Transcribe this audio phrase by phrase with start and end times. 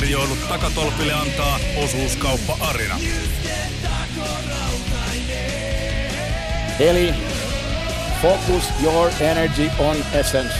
[0.00, 2.98] Tarjoilut takatolpille antaa osuuskauppa Arina.
[6.78, 7.14] Eli
[8.22, 10.54] focus your energy on essence.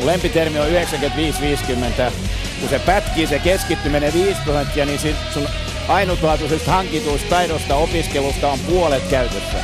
[0.00, 2.12] Lempitermi on 95-50.
[2.60, 5.48] Kun se pätkii, se keskittyminen 5 prosenttia, niin sit sun
[5.88, 9.58] ainutlaatuisesta hankituista taidosta opiskelusta on puolet käytössä.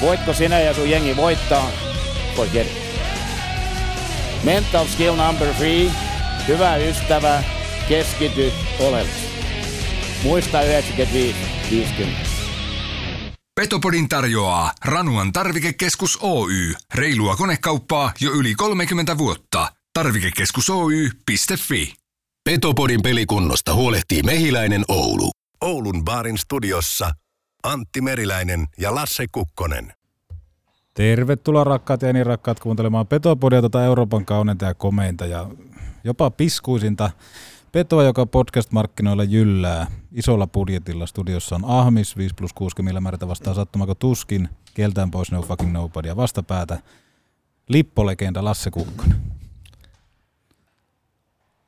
[0.00, 1.70] Voitko sinä ja sun jengi voittaa?
[2.36, 2.72] Forget it.
[4.42, 5.90] Mental skill number three.
[6.48, 7.42] Hyvä ystävä,
[7.88, 9.32] keskity oleellisesti.
[10.22, 12.32] Muista 95-50.
[13.60, 16.74] Petopodin tarjoaa Ranuan tarvikekeskus Oy.
[16.94, 19.72] Reilua konekauppaa jo yli 30 vuotta.
[19.94, 21.94] Tarvikekeskus Oy.fi.
[22.44, 25.30] Petopodin pelikunnosta huolehtii Mehiläinen Oulu.
[25.60, 27.10] Oulun baarin studiossa
[27.62, 29.92] Antti Meriläinen ja Lasse Kukkonen.
[30.94, 35.48] Tervetuloa rakkaat ja niin rakkaat kuuntelemaan Petopodia, tuota Euroopan kauneinta ja komeinta ja
[36.04, 37.10] jopa piskuisinta
[37.72, 39.86] Petoa, joka podcast-markkinoilla jyllää.
[40.12, 45.32] Isolla budjetilla studiossa on Ahmis, 5 plus 6 millä määrätä vastaan sattumako tuskin, keltään pois
[45.32, 46.78] no fucking nobody ja vastapäätä
[47.68, 49.16] Lippolegenda Lasse Kukkonen.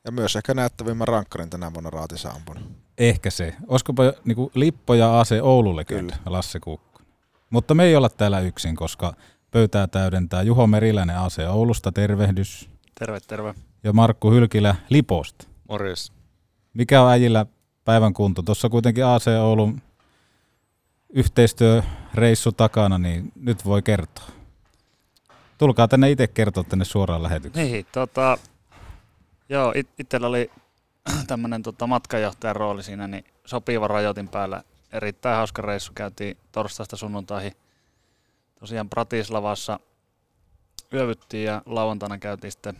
[0.05, 2.63] Ja myös ehkä näyttävimmän rankkarin tänä vuonna Raatissa ampunut.
[2.97, 3.55] Ehkä se.
[3.67, 6.15] Olisikopa niinku Lippo ja AC Oululle Kyllä.
[6.25, 7.07] Lasse Kukkonen.
[7.49, 9.13] Mutta me ei olla täällä yksin, koska
[9.51, 12.69] pöytää täydentää Juho Meriläinen AC Oulusta, tervehdys.
[12.99, 13.53] Terve, terve.
[13.83, 15.54] Ja Markku Hylkilä Liposta.
[15.69, 16.11] Morjes.
[16.73, 17.45] Mikä on äijillä
[17.85, 18.41] päivän kunto?
[18.41, 19.81] Tuossa kuitenkin AC Oulun
[21.09, 24.25] yhteistyöreissu takana, niin nyt voi kertoa.
[25.57, 27.71] Tulkaa tänne itse kertoa tänne suoraan lähetykseen.
[27.71, 28.37] Niin, tota,
[29.49, 30.51] joo, it, itsellä oli
[31.27, 34.63] tämmöinen tota, matkajohtajan rooli siinä, niin sopiva rajoitin päällä.
[34.91, 37.53] Erittäin hauska reissu, käytiin torstaista sunnuntaihin
[38.59, 39.79] tosiaan Bratislavassa
[40.93, 42.77] yövyttiin ja lauantaina käytiin sitten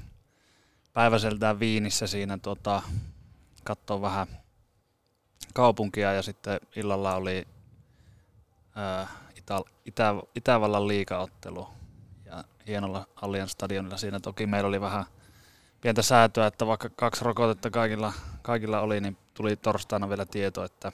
[0.96, 2.82] päiväseltään Viinissä siinä tota,
[3.64, 4.28] katsoa vähän
[5.54, 7.48] kaupunkia ja sitten illalla oli
[8.76, 11.68] ää, Itä, Itä, Itävallan liikaottelu
[12.26, 13.98] ja hienolla Allianz stadionilla.
[13.98, 15.06] Siinä toki meillä oli vähän
[15.82, 20.92] pientä säätöä, että vaikka kaksi rokotetta kaikilla, kaikilla oli, niin tuli torstaina vielä tieto, että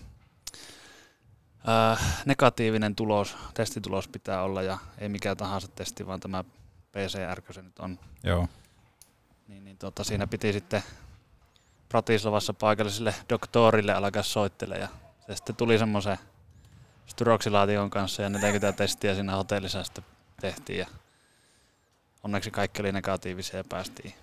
[1.67, 6.43] ää, negatiivinen tulos, testitulos pitää olla ja ei mikään tahansa testi, vaan tämä
[6.91, 7.99] PCR, se nyt on.
[8.23, 8.47] Joo.
[9.51, 10.83] Niin, niin tota, siinä piti sitten
[11.89, 14.87] Pratislavassa paikalliselle doktorille alkaa soittele ja
[15.27, 16.17] se sitten tuli semmoisen
[17.05, 20.03] styroksilaatikon kanssa ja 40 testiä siinä hotellissa sitten
[20.41, 20.87] tehtiin ja
[22.23, 24.13] onneksi kaikki oli negatiivisia ja päästiin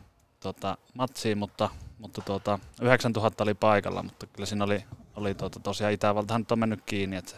[0.41, 4.85] tota, matsiin, mutta, mutta tuota, 9000 oli paikalla, mutta kyllä siinä oli,
[5.17, 7.37] oli tuota, tosiaan Itävaltahan nyt on mennyt kiinni, että se,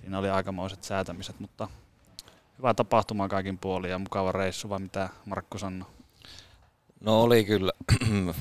[0.00, 1.68] siinä oli aikamoiset säätämiset, mutta
[2.58, 5.93] hyvä tapahtuma kaikin puolin ja mukava reissu, vai mitä Markku sanoi?
[7.04, 7.72] No oli kyllä.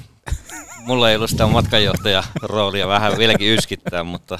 [0.87, 4.39] Mulla ei ollut sitä matkanjohtajan roolia vähän vieläkin yskittää, mutta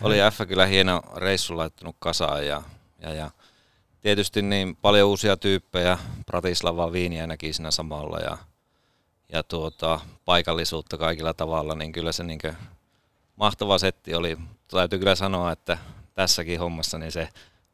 [0.00, 2.62] oli F kyllä hieno reissu laittanut kasaan ja,
[3.02, 3.30] ja, ja
[4.00, 8.38] tietysti niin paljon uusia tyyppejä, Bratislava Viiniä näki siinä samalla ja,
[9.32, 12.40] ja tuota, paikallisuutta kaikilla tavalla, niin kyllä se niin
[13.36, 14.38] mahtava setti oli.
[14.68, 15.78] Täytyy kyllä sanoa, että
[16.14, 17.28] tässäkin hommassa niin se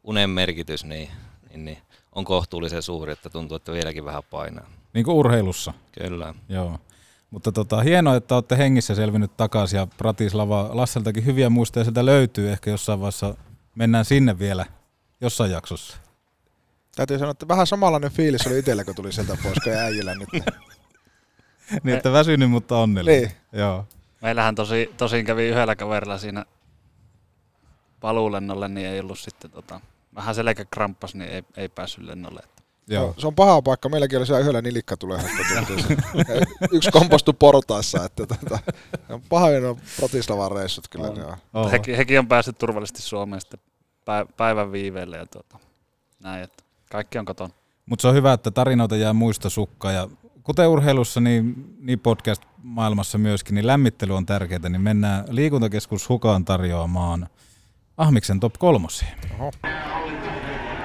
[0.05, 1.11] unen merkitys niin,
[1.51, 1.79] niin, niin
[2.13, 4.78] on kohtuullisen suuri, että tuntuu, että vieläkin vähän painaa.
[4.99, 5.73] Niin kuin urheilussa.
[6.03, 6.35] Kyllä.
[6.49, 6.79] Joo.
[7.31, 12.51] Mutta tota, hienoa, että olette hengissä selvinnyt takaisin ja Bratislava, Lasseltakin hyviä muistoja sieltä löytyy.
[12.51, 13.35] Ehkä jossain vaiheessa
[13.75, 14.67] mennään sinne vielä
[15.21, 15.97] jossain jaksossa.
[16.97, 20.29] Täytyy sanoa, että vähän samanlainen fiilis oli itsellä, kun tuli sieltä pois, kun äijillä nyt.
[21.83, 23.21] niin, että väsynyt, mutta onnellinen.
[23.21, 23.33] Niin.
[23.53, 23.87] Joo.
[24.23, 26.45] Meillähän tosi, tosin kävi yhdellä kaverilla siinä
[28.01, 29.81] paluulennolle, niin ei ollut sitten tota,
[30.15, 32.41] vähän selkä kramppas, niin ei, ei päässyt lennolle.
[32.89, 33.15] Joo.
[33.19, 33.89] Se on paha paikka.
[33.89, 35.21] Meilläkin oli siellä yhdellä nilikka tulee
[36.73, 38.05] Yksi kompostu portaissa.
[38.05, 38.59] Että tota,
[39.09, 41.07] on pahoin on Bratislavan reissut kyllä.
[41.07, 41.37] On.
[41.55, 41.73] Oh.
[41.73, 43.61] Hekin, hekin, on päässyt turvallisesti Suomeen sitten
[44.37, 45.59] päivän viiveelle ja tuota,
[46.23, 47.51] näin, että kaikki on koton.
[47.87, 50.09] Mutta se on hyvä, että tarinoita jää muista sukkaan ja
[50.43, 57.29] kuten urheilussa, niin, niin podcast-maailmassa myöskin, niin lämmittely on tärkeää, niin mennään liikuntakeskus Hukaan tarjoamaan
[57.97, 59.11] Ahmiksen top kolmosiin.
[59.39, 59.53] Oho.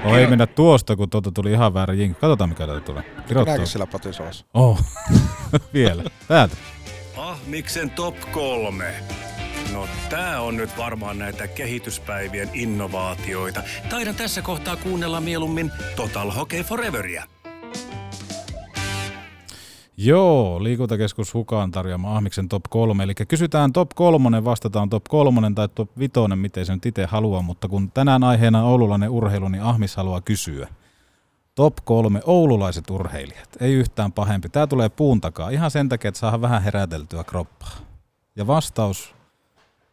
[0.04, 2.18] Oh, ei mennä tuosta, kun tuota tuli ihan väärä jink.
[2.18, 3.02] Katsotaan, mikä täältä tulee.
[3.28, 4.44] Minäkin sillä patisoas.
[4.54, 4.80] Oh,
[5.74, 6.02] vielä.
[6.28, 6.56] Täältä.
[7.16, 8.94] Ahmiksen top kolme.
[9.72, 13.62] No tää on nyt varmaan näitä kehityspäivien innovaatioita.
[13.90, 17.24] Taidan tässä kohtaa kuunnella mieluummin Total Hockey Foreveria.
[19.96, 23.04] Joo, liikuntakeskus Hukaan tarjoama Ahmiksen top 3.
[23.04, 27.42] Eli kysytään top 3, vastataan top 3 tai top 5, miten se nyt itse haluaa,
[27.42, 30.68] mutta kun tänään aiheena on oululainen urheilu, niin Ahmis haluaa kysyä.
[31.54, 33.48] Top 3 oululaiset urheilijat.
[33.60, 34.48] Ei yhtään pahempi.
[34.48, 37.76] Tämä tulee puun takaa ihan sen takia, että saadaan vähän heräteltyä kroppaa.
[38.36, 39.14] Ja vastaus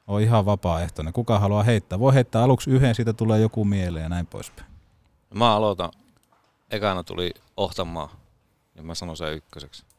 [0.07, 1.13] on ihan vapaaehtoinen.
[1.13, 1.99] Kuka haluaa heittää?
[1.99, 4.67] Voi heittää aluksi yhden, siitä tulee joku mieleen ja näin poispäin.
[5.33, 5.91] Mä aloitan.
[6.71, 8.09] Ekana tuli Ohtamaa,
[8.75, 9.90] niin mä sanon sen ykköseksi.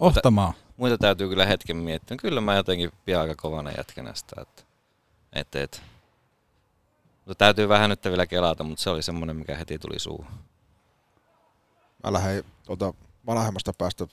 [0.00, 0.52] Ohtamaa.
[0.76, 2.16] Muita täytyy kyllä hetken miettiä.
[2.16, 4.62] Kyllä mä jotenkin pidän aika kovana jätkänä sitä, että
[5.32, 5.82] et, et.
[7.26, 10.26] Mutta täytyy vähän nyt vielä kelata, mutta se oli semmoinen, mikä heti tuli suuhun.
[12.04, 12.94] Mä lähden tuota
[13.26, 14.06] vanhemmasta päästä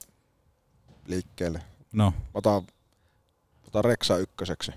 [1.08, 1.62] liikkeelle.
[1.92, 2.62] No, Mä otan,
[3.68, 4.72] otan Reksa ykköseksi.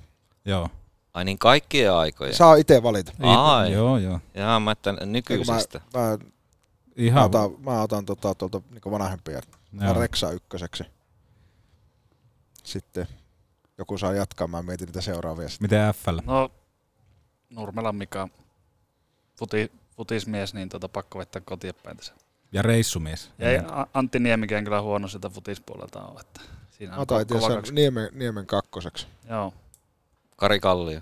[0.44, 0.68] joo.
[1.14, 2.32] Ai niin kaikkien aikoja.
[2.36, 3.12] Saa itse valita.
[3.22, 3.72] Ai.
[3.72, 4.20] Joo, joo.
[4.34, 5.80] Jaa, mä että nykyisestä.
[5.94, 6.18] mä, mä
[6.96, 9.41] Ihan, otan, mä otan tota, tuolta niin vanhempia.
[9.73, 9.93] Mä.
[9.93, 10.85] Reksa ykköseksi.
[12.64, 13.06] Sitten
[13.79, 15.49] joku saa jatkaa, mä mietin niitä seuraavia.
[15.49, 15.64] sitten.
[15.64, 16.19] miten FL?
[16.25, 16.50] No,
[17.50, 18.29] Nurmelan Mika,
[19.38, 22.14] futi, futismies, niin tota, pakko vetää kotiin päin tässä.
[22.52, 23.31] Ja reissumies.
[23.38, 26.20] Ja ei A- Antti Niemikään kyllä huono sitä futispuolelta ole.
[26.20, 27.73] Että siinä Mä on otan ko- itse.
[27.73, 29.06] Niemen, Niemen kakkoseksi.
[29.29, 29.55] Joo.
[30.37, 31.00] Kari Kallio.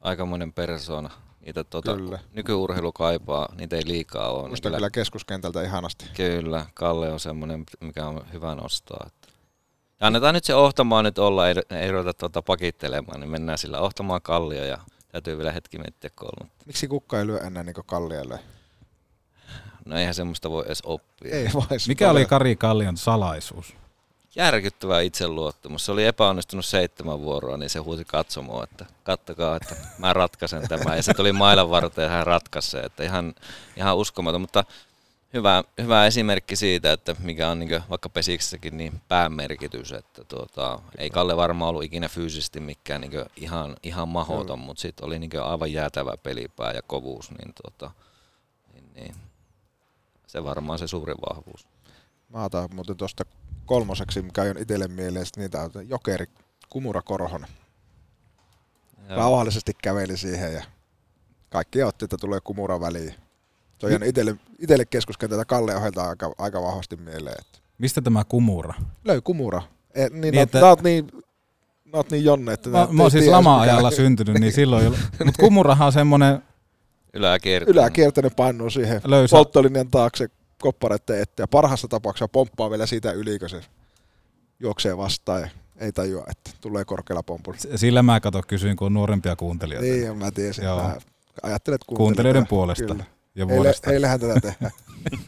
[0.00, 1.10] Aikamoinen persona.
[1.46, 2.18] Niitä tuota, Kyllä.
[2.32, 4.48] nykyurheilu kaipaa, niitä ei liikaa ole.
[4.48, 6.04] Muistan kyllä keskuskentältä ihanasti.
[6.14, 9.06] Kyllä, Kalle on semmoinen, mikä on hyvä nostaa.
[9.06, 9.28] Että.
[10.00, 13.80] Ja annetaan nyt se Ohtamaa nyt olla, ei, ei ruveta tuota pakittelemaan, niin mennään sillä
[13.80, 14.78] Ohtamaa Kallio ja
[15.12, 16.50] täytyy vielä hetki miettiä kolme.
[16.66, 18.40] Miksi kukka ei lyö enää niin kallialle?
[19.84, 21.34] No eihän semmoista voi edes oppia.
[21.36, 21.78] Ei vai.
[21.88, 23.74] Mikä oli Kari Kallion salaisuus?
[24.36, 25.86] Järkyttävä itseluottamus.
[25.86, 30.96] Se oli epäonnistunut seitsemän vuoroa, niin se huusi katsomoa, että kattokaa, että mä ratkaisen tämän.
[30.96, 33.34] Ja se tuli mailan varten ja hän ratkaisi että ihan,
[33.76, 34.40] ihan uskomaton.
[34.40, 34.64] Mutta
[35.32, 41.10] hyvä, hyvä esimerkki siitä, että mikä on niin vaikka pesiksessäkin niin päämerkitys, että tuota, ei
[41.10, 45.72] Kalle varmaan ollut ikinä fyysisesti mikään niin ihan, ihan mahoton, mutta sitten oli niin aivan
[45.72, 47.90] jäätävä pelipää ja kovuus, niin, tuota,
[48.72, 49.16] niin, niin
[50.26, 51.66] se varmaan se suurin vahvuus.
[52.28, 53.24] Mä otan muuten tuosta
[53.66, 56.26] kolmoseksi, mikä on itselle mieleen, niitä on Jokeri
[56.68, 57.48] Kumura Korhonen.
[59.08, 59.16] Joo.
[59.18, 60.64] Rauhallisesti käveli siihen ja
[61.50, 63.14] kaikki otti, että tulee Kumura väliin.
[63.78, 67.36] Se on jäänyt itselle, itselle keskuskentältä Kalle ohjelta aika, aika vahvasti mieleen.
[67.40, 68.74] Että Mistä tämä kumura?
[69.04, 69.62] löy Kumura.
[69.94, 71.06] E, niin, Niin, niin että- oot niin,
[71.84, 72.70] nää oot niin Jonne, että...
[72.70, 74.90] Mä, mä oon siis lama-ajalla mikä- syntynyt, niin silloin jo...
[75.24, 76.42] Mutta kumurahan on semmonen
[77.14, 77.80] Yläkiertäinen.
[77.82, 79.36] Yläkiertäinen painuu siihen löysä...
[79.36, 80.28] polttolinjan taakse
[80.60, 83.60] koppareiden eteen ja parhaassa tapauksessa pomppaa vielä siitä yli, kun se
[84.60, 85.48] juoksee vastaan ja
[85.80, 87.58] ei tajua, että tulee korkealla pompulla.
[87.76, 89.88] Sillä mä kato kysyin, kun on nuorempia kuuntelijoita.
[89.88, 90.64] Niin, mä tiesin.
[90.64, 90.82] Joo.
[90.82, 90.96] Mä
[91.42, 93.04] ajattelet Kuuntelijoiden puolesta Kyllä.
[93.34, 93.90] ja Heille, vuodesta.
[93.90, 94.72] heillehän tätä tehdään.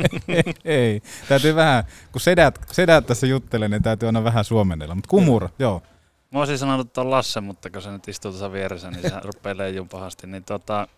[0.65, 4.95] ei, täytyy vähän, kun sedät, sedät tässä juttelee, niin täytyy aina vähän suomennella.
[4.95, 5.83] Mutta kumura, joo.
[6.31, 9.57] Mä olisin sanonut tuon Lasse, mutta kun se nyt istuu tuossa vieressä, niin se rupeaa
[9.57, 10.27] leijun pahasti.
[10.27, 10.89] Niin tota,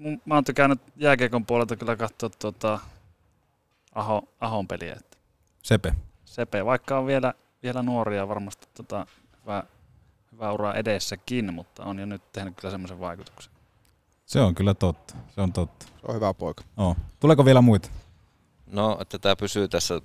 [0.00, 2.78] mun, mä oon tykännyt jääkiekon puolelta kyllä katsoa tuota
[3.94, 4.92] Aho, Ahon peliä.
[4.92, 5.16] Että
[5.62, 5.94] Sepe.
[6.24, 9.06] Sepe, vaikka on vielä, vielä nuoria varmasti tota,
[9.42, 9.62] hyvä,
[10.32, 13.52] hyvä ura edessäkin, mutta on jo nyt tehnyt kyllä semmoisen vaikutuksen.
[14.26, 15.14] Se on kyllä totta.
[15.34, 15.86] Se on totta.
[15.86, 16.64] Se on hyvä poika.
[16.76, 16.96] Oo.
[17.20, 17.90] Tuleeko vielä muita?
[18.66, 20.00] No, että tämä pysyy tässä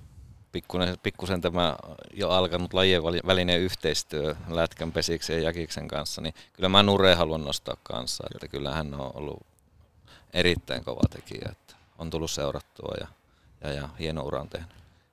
[0.52, 1.76] pikkusen, pikkusen tämä
[2.12, 7.44] jo alkanut lajien välinen yhteistyö Lätkän, Pesiksen ja Jakiksen kanssa, niin kyllä mä Nure haluan
[7.44, 9.46] nostaa kanssa, että kyllä hän on ollut
[10.36, 13.06] erittäin kova tekijä, että on tullut seurattua ja,
[13.60, 14.70] ja, ja hieno uran tehnyt.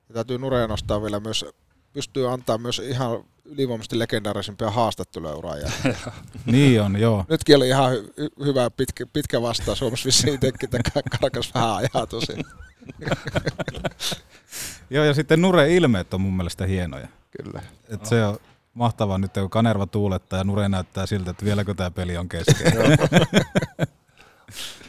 [0.09, 1.45] Ja täytyy Nureja nostaa vielä myös,
[1.93, 6.13] pystyy antaa myös ihan ylivoimaisesti legendaarisimpia haastatteluja jälkeen.
[6.45, 7.25] Niin on, joo.
[7.29, 9.79] Nytkin oli ihan hy- hy- hyvä pitkä, pitkä vastaus.
[9.79, 12.33] Suomessa vissiin itsekin, että karkas vähän ajaa tosi.
[14.89, 17.07] Joo, ja sitten Nure ilmeet on mun mielestä hienoja.
[17.41, 17.61] Kyllä.
[17.89, 18.37] Et se on
[18.73, 22.73] mahtavaa nyt, kun Kanerva tuulettaa ja Nure näyttää siltä, että vieläkö tämä peli on kesken.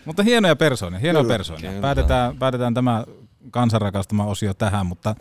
[0.05, 1.71] mutta hienoja persoonia, hienoja Kyllä, persoonia.
[1.71, 1.83] kyllä.
[1.83, 3.05] Päätetään, päätetään tämä
[3.51, 5.15] kansanrakastama osio tähän, mutta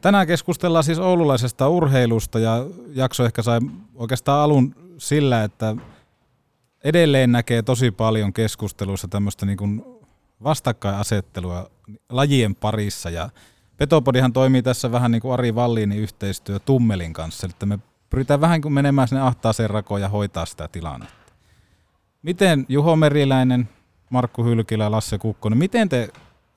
[0.00, 3.60] tänään keskustellaan siis oululaisesta urheilusta ja jakso ehkä sai
[3.94, 5.76] oikeastaan alun sillä, että
[6.84, 9.84] edelleen näkee tosi paljon keskusteluissa tämmöistä niin kuin
[10.42, 11.70] vastakkainasettelua
[12.08, 13.30] lajien parissa ja
[13.76, 17.78] Petopodihan toimii tässä vähän niin kuin Ari Valliinin yhteistyö Tummelin kanssa, eli me
[18.10, 21.32] pyritään vähän kuin menemään sinne ahtaaseen rakoon ja hoitaa sitä tilannetta.
[22.22, 23.68] Miten Juho Meriläinen,
[24.12, 26.08] Markku Hylkilä ja Lasse Kukkonen, miten te,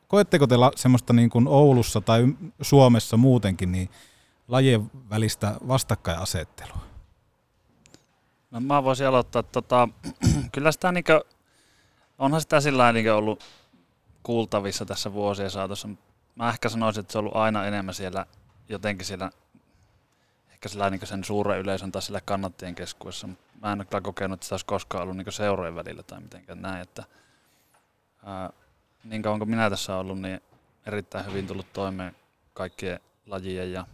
[0.07, 2.27] koetteko te semmoista niin kuin Oulussa tai
[2.61, 3.89] Suomessa muutenkin niin
[4.47, 6.81] lajien välistä vastakkainasettelua?
[8.51, 9.89] No mä voisin aloittaa, että tota,
[10.53, 11.21] kyllä sitä niin kuin,
[12.19, 13.43] onhan sitä sillä niin ollut
[14.23, 15.89] kuultavissa tässä vuosien saatossa,
[16.35, 18.25] mä ehkä sanoisin, että se on ollut aina enemmän siellä
[18.69, 19.31] jotenkin siellä
[20.51, 23.29] ehkä sillä niin sen suuren yleisön tai sillä kannattien keskuudessa.
[23.61, 26.61] Mä en ole kyllä kokenut, että sitä olisi koskaan ollut niin seurojen välillä tai mitenkään
[26.61, 26.81] näin.
[26.81, 27.03] Että,
[28.25, 28.49] ää,
[29.03, 30.41] niin kauan kuin minä tässä ollut, niin
[30.85, 32.15] erittäin hyvin tullut toimeen
[32.53, 33.87] kaikkien lajien ja,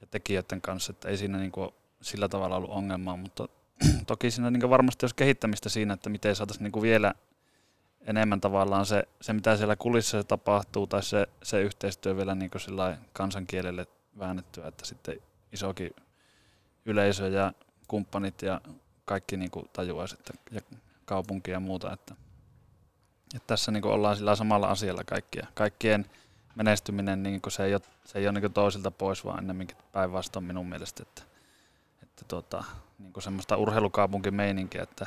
[0.00, 1.70] ja tekijöiden kanssa, että ei siinä niin kuin
[2.02, 3.48] sillä tavalla ollut ongelmaa, mutta
[4.06, 7.14] toki siinä niin varmasti olisi kehittämistä siinä, että miten saataisiin niin vielä
[8.00, 12.96] enemmän tavallaan se, se mitä siellä kulissa tapahtuu tai se, se yhteistyö vielä niin kuin
[13.12, 13.86] kansankielelle
[14.18, 15.20] väännettyä, että sitten
[15.52, 15.90] isokin
[16.84, 17.52] yleisö ja
[17.88, 18.60] kumppanit ja
[19.04, 20.60] kaikki niin kuin tajuaisi, että, ja
[21.04, 22.14] kaupunki ja muuta, että,
[23.34, 25.46] että tässä niin kuin ollaan sillä samalla asialla kaikkia.
[25.54, 26.06] Kaikkien
[26.54, 29.76] menestyminen niin kuin se ei ole, se ei ole niin kuin toisilta pois, vaan ennemminkin
[29.92, 31.22] päinvastoin minun mielestä, että,
[32.02, 32.64] että tuota,
[32.98, 35.06] niin kuin semmoista urheilukaupunkimeininkiä, että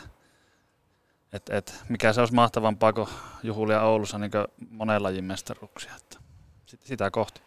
[1.34, 3.10] et, et, mikä se olisi mahtavampaa kuin
[3.44, 4.32] juhulia Oulussa niin
[4.70, 5.96] monen lajin mestaruuksia.
[5.96, 6.18] Että
[6.84, 7.42] sitä kohti.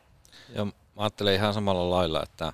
[0.55, 2.53] Joo, mä ajattelen ihan samalla lailla, että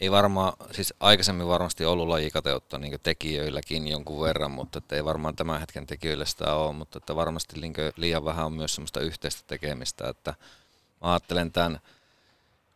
[0.00, 5.36] ei varmaan, siis aikaisemmin varmasti ollut lajikateutta niin tekijöilläkin jonkun verran, mutta että ei varmaan
[5.36, 7.60] tämän hetken tekijöillä sitä ole, mutta että varmasti
[7.96, 10.34] liian vähän on myös semmoista yhteistä tekemistä, että
[11.00, 11.80] mä ajattelen tämän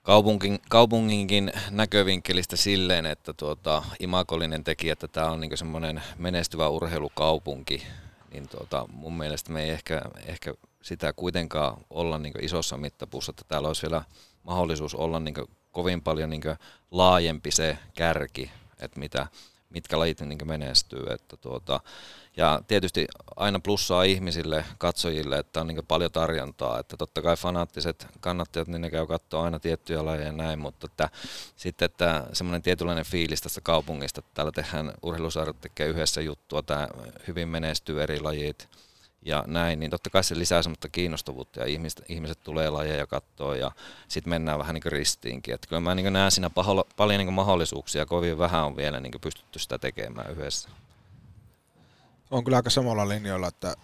[0.02, 7.86] kaupungin, kaupunginkin näkövinkkelistä silleen, että tuota, imakollinen tekijä, että tämä on niin semmoinen menestyvä urheilukaupunki,
[8.32, 13.44] niin tuota, mun mielestä me ei ehkä, ehkä sitä kuitenkaan olla niin isossa mittapuussa, että
[13.48, 14.02] täällä olisi vielä
[14.42, 15.34] mahdollisuus olla niin
[15.72, 16.42] kovin paljon niin
[16.90, 19.26] laajempi se kärki, että mitä,
[19.70, 21.06] mitkä lajit niin menestyy.
[21.10, 21.80] Että tuota,
[22.36, 23.06] ja tietysti
[23.36, 26.78] aina plussaa ihmisille, katsojille, että on niin paljon tarjontaa.
[26.78, 30.86] Että totta kai fanaattiset kannattajat, niin ne käy katsoa aina tiettyjä lajeja ja näin, mutta
[30.86, 31.08] että,
[31.56, 36.88] sitten että semmoinen tietynlainen fiilis tästä kaupungista, että täällä tehdään urheilusarjat tekee yhdessä juttua, tämä
[37.28, 38.68] hyvin menestyy eri lajit,
[39.22, 43.56] ja näin, niin totta kai se lisää semmoista kiinnostavuutta ja ihmiset, ihmiset tulee lajeja katsoa
[43.56, 43.72] ja
[44.08, 45.54] sitten mennään vähän niin kuin ristiinkin.
[45.54, 49.12] Että kyllä mä niin näen siinä paholla, paljon niin mahdollisuuksia, kovin vähän on vielä niin
[49.20, 50.68] pystytty sitä tekemään yhdessä.
[52.30, 53.74] On kyllä aika samalla linjoilla, että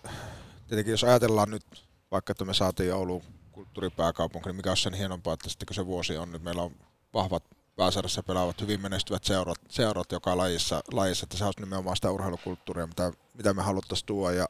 [0.68, 3.22] tietenkin jos ajatellaan nyt vaikka, että me saatiin Oulun
[3.52, 6.72] kulttuuripääkaupunki, niin mikä on sen hienompaa, että sitten kun se vuosi on, nyt meillä on
[7.14, 7.44] vahvat
[7.76, 12.86] pääsarjassa pelaavat hyvin menestyvät seurat, seurat joka lajissa, lajissa, että se olisi nimenomaan sitä urheilukulttuuria,
[12.86, 14.34] mitä, mitä me haluttaisiin tuoda.
[14.34, 14.46] Ja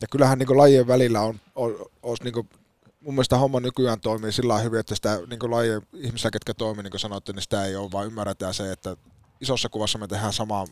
[0.00, 2.48] ja kyllähän niin lajien välillä on, on, on niin
[3.00, 6.90] mun mielestä homma nykyään toimii sillä hyvin, että sitä niin lajien ihmisiä, ketkä toimii, niin
[6.90, 8.96] kuin sanoitte, niin sitä ei ole, vaan ymmärretään se, että
[9.40, 10.66] isossa kuvassa me tehdään samaa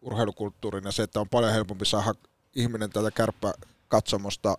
[0.00, 2.14] urheilukulttuurin ja se, että on paljon helpompi saada
[2.56, 3.54] ihminen tätä kärppä
[3.88, 4.58] katsomosta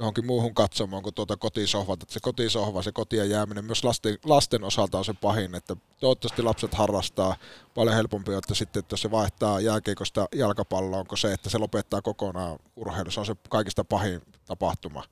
[0.00, 2.02] johonkin muuhun katsomaan kuin tuota kotisohvat.
[2.02, 6.42] Että se kotisohva, se kotien jääminen myös lasten, lasten osalta on se pahin, että toivottavasti
[6.42, 7.36] lapset harrastaa
[7.74, 12.02] paljon helpompi, että sitten että jos se vaihtaa jääkeikosta jalkapalloon, kuin se, että se lopettaa
[12.02, 15.04] kokonaan urheilu, se on se kaikista pahin tapahtuma.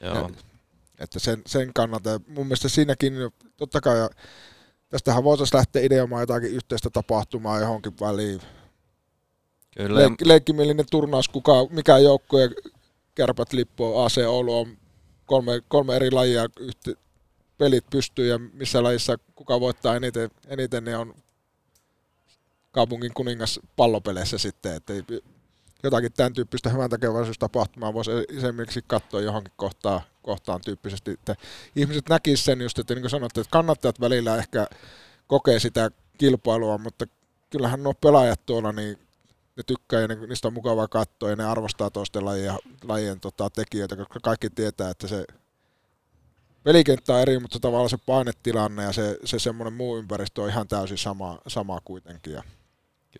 [0.00, 0.14] Joo.
[0.14, 0.30] Ja,
[0.98, 3.14] että sen, sen kannalta, mun mielestä siinäkin,
[3.56, 4.08] totta kai,
[4.88, 8.40] tästähän voitaisiin lähteä ideoimaan jotakin yhteistä tapahtumaa johonkin väliin.
[9.76, 10.00] Kyllä.
[10.00, 12.50] Leik- leikkimielinen turnaus, kuka, mikä joukkue
[13.18, 14.78] kärpät lippu AC Oulu on
[15.26, 16.90] kolme, kolme eri lajia yhtä,
[17.58, 21.14] pelit pystyy ja missä lajissa kuka voittaa eniten, eniten ne on
[22.72, 24.92] kaupungin kuningas pallopeleissä sitten, että
[25.82, 31.34] jotakin tämän tyyppistä hyvän tekeväisyystapahtumaa voisi esimerkiksi katsoa johonkin kohtaan, kohtaan tyyppisesti, että
[31.76, 34.66] ihmiset näkisivät sen just, että niin kuin sanotte, että kannattajat välillä ehkä
[35.26, 37.06] kokee sitä kilpailua, mutta
[37.50, 39.07] kyllähän nuo pelaajat tuolla, niin
[39.58, 43.50] ne tykkää ja ne, niistä on mukava katsoa ja ne arvostaa toisten lajien, lajien tota,
[43.50, 45.24] tekijöitä, koska kaikki tietää, että se
[46.62, 50.68] pelikenttä on eri, mutta tavallaan se painetilanne ja se, se semmoinen muu ympäristö on ihan
[50.68, 52.32] täysin sama, sama kuitenkin.
[52.32, 52.42] Ja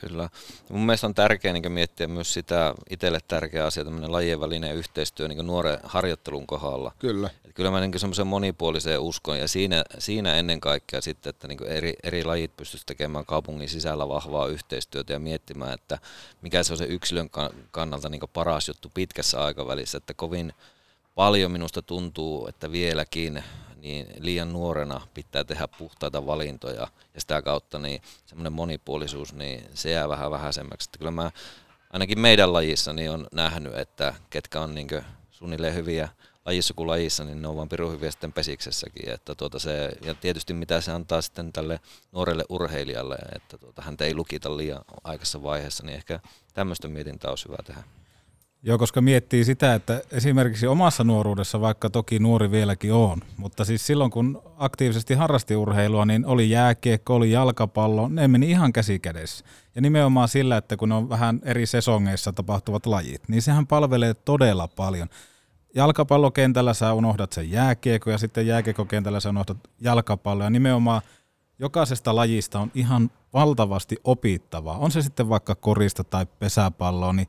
[0.01, 0.29] Kyllä.
[0.71, 5.29] Mun mielestä on tärkeää niin miettiä myös sitä itselle tärkeä asia, tämmöinen lajien välinen yhteistyö
[5.29, 6.93] niin nuoren harjoittelun kohdalla.
[6.99, 7.31] Kyllä.
[7.45, 11.65] Et kyllä mä niin semmoisen monipuoliseen uskon ja siinä, siinä ennen kaikkea sitten, että niin
[11.65, 15.99] eri, eri lajit pystyisi tekemään kaupungin sisällä vahvaa yhteistyötä ja miettimään, että
[16.43, 17.31] mikä se on se yksilön
[17.71, 20.53] kannalta niin paras juttu pitkässä aikavälissä, että kovin
[21.15, 23.45] paljon minusta tuntuu, että vieläkin
[23.81, 26.81] niin liian nuorena pitää tehdä puhtaita valintoja
[27.15, 30.89] ja sitä kautta niin semmoinen monipuolisuus, niin se jää vähän vähäisemmäksi.
[30.89, 31.31] Että kyllä mä
[31.93, 34.89] ainakin meidän lajissa niin on nähnyt, että ketkä on niin
[35.31, 36.09] suunnilleen hyviä
[36.47, 39.11] lajissa kuin lajissa, niin ne on vaan pirun hyviä sitten pesiksessäkin.
[39.11, 41.81] Että tuota se, ja tietysti mitä se antaa sitten tälle
[42.13, 46.21] nuorelle urheilijalle, että tuota, häntä ei lukita liian aikaisessa vaiheessa, niin ehkä
[46.55, 47.83] tämmöistä mietintää olisi hyvä tehdä.
[48.63, 53.87] Joo, koska miettii sitä, että esimerkiksi omassa nuoruudessa, vaikka toki nuori vieläkin on, mutta siis
[53.87, 59.45] silloin kun aktiivisesti harrasti urheilua, niin oli jääkiekko, oli jalkapallo, ne meni ihan käsi kädessä.
[59.75, 64.69] Ja nimenomaan sillä, että kun on vähän eri sesongeissa tapahtuvat lajit, niin sehän palvelee todella
[64.69, 65.09] paljon.
[65.75, 71.03] Jalkapallokentällä sä unohdat sen jääkiekko ja sitten jääkiekkokentällä sä unohdat jalkapallo ja nimenomaan
[71.59, 74.79] jokaisesta lajista on ihan valtavasti opittavaa.
[74.79, 77.29] On se sitten vaikka korista tai pesäpalloa, niin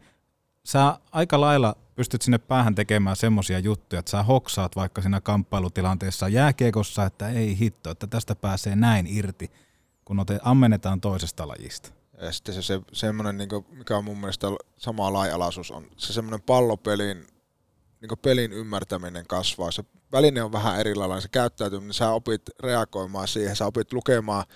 [0.65, 6.27] sä aika lailla pystyt sinne päähän tekemään semmoisia juttuja, että sä hoksaat vaikka siinä kamppailutilanteessa
[6.27, 9.51] jääkiekossa, että ei hitto, että tästä pääsee näin irti,
[10.05, 11.91] kun ote, ammennetaan toisesta lajista.
[12.21, 14.47] Ja sitten se, se semmoinen, niin mikä on mun mielestä
[14.77, 17.27] sama laajalaisuus, on se semmoinen pallopelin,
[18.01, 19.71] niin pelin ymmärtäminen kasvaa.
[19.71, 24.45] Se väline on vähän erilainen, se käyttäytyminen, sä opit reagoimaan siihen, sä opit lukemaan–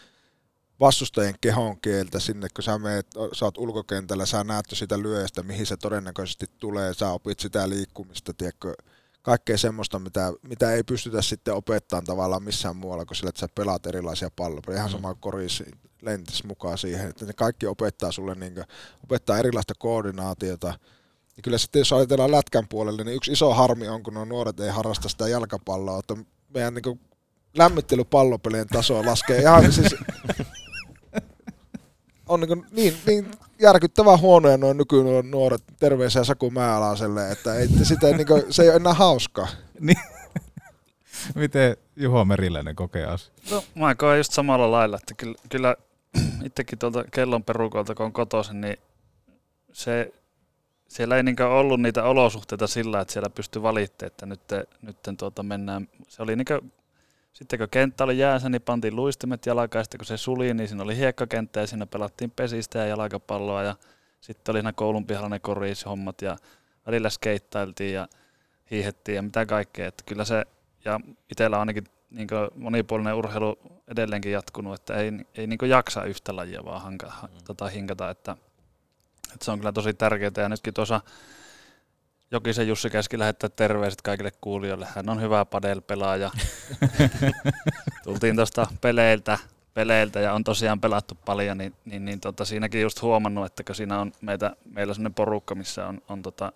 [0.80, 5.66] vastustajien kehon kieltä sinne, kun sä, meet, sä oot ulkokentällä, sä näet sitä lyöjästä, mihin
[5.66, 8.74] se todennäköisesti tulee, sä opit sitä liikkumista, tiedätkö,
[9.22, 13.48] kaikkea semmoista, mitä, mitä ei pystytä sitten opettamaan tavallaan missään muualla, kun sillä, että sä
[13.56, 14.78] pelaat erilaisia palloja.
[14.78, 14.92] Ihan mm.
[14.92, 15.64] sama korisi
[16.02, 18.66] lentis mukaan siihen, että ne kaikki opettaa sulle, niin kuin,
[19.04, 20.68] opettaa erilaista koordinaatiota.
[21.38, 24.60] Ja kyllä sitten jos ajatellaan lätkän puolelle, niin yksi iso harmi on, kun nuo nuoret
[24.60, 26.16] ei harrasta sitä jalkapalloa, että
[26.54, 27.00] meidän niin
[27.58, 29.96] lämmittelypallopelien tasoa laskee ihan siis
[32.28, 38.08] on niin, niin, niin järkyttävän huonoja noin nykyään nuoret, terveisiä Saku Määalaiselle, että ei, sitä,
[38.08, 39.48] niin kuin, se ei ole enää hauskaa.
[39.80, 39.98] Niin.
[41.36, 43.34] Miten Juho Meriläinen kokee asia?
[43.52, 45.76] No, mä koen just samalla lailla, että kyllä, kyllä
[46.46, 48.78] itsekin tuolta kellon perukolta, kun on kotoisin, niin
[49.74, 50.14] se,
[50.88, 54.42] siellä ei niinkään ollut niitä olosuhteita sillä, että siellä pystyi valittamaan, että nyt,
[54.82, 55.88] nyt tuota mennään.
[56.08, 56.72] Se oli niinkään
[57.34, 60.68] sitten kun kenttä oli jäänsä, niin pantiin luistimet jalkaan, ja sitten kun se suli, niin
[60.68, 63.76] siinä oli hiekkakenttä, ja siinä pelattiin pesistä ja jalkapalloa, ja
[64.22, 66.38] sitten oli nämä koulun pihalla ne koriishommat, ja
[66.88, 68.08] välillä skeittailtiin ja
[68.72, 69.88] hiihettiin ja mitä kaikkea.
[69.88, 70.46] Että kyllä se,
[70.86, 71.00] ja
[71.32, 76.66] itsellä on ainakin niin monipuolinen urheilu edelleenkin jatkunut, että ei, ei niin jaksa yhtä lajia
[76.66, 77.38] vaan hanka, mm.
[77.46, 78.36] tota, hinkata, että,
[79.34, 80.32] että se on kyllä tosi tärkeää.
[80.38, 81.02] Ja nytkin tuossa
[82.34, 84.88] Jokisen Jussi käski lähettää terveiset kaikille kuulijoille.
[84.96, 86.32] Hän on hyvä padel-pelaaja.
[88.04, 89.38] Tultiin tuosta peleiltä,
[89.74, 93.76] peleiltä ja on tosiaan pelattu paljon, niin, niin, niin tota, siinäkin just huomannut, että kun
[93.76, 96.52] siinä on meitä, meillä sellainen porukka, missä on, on tota,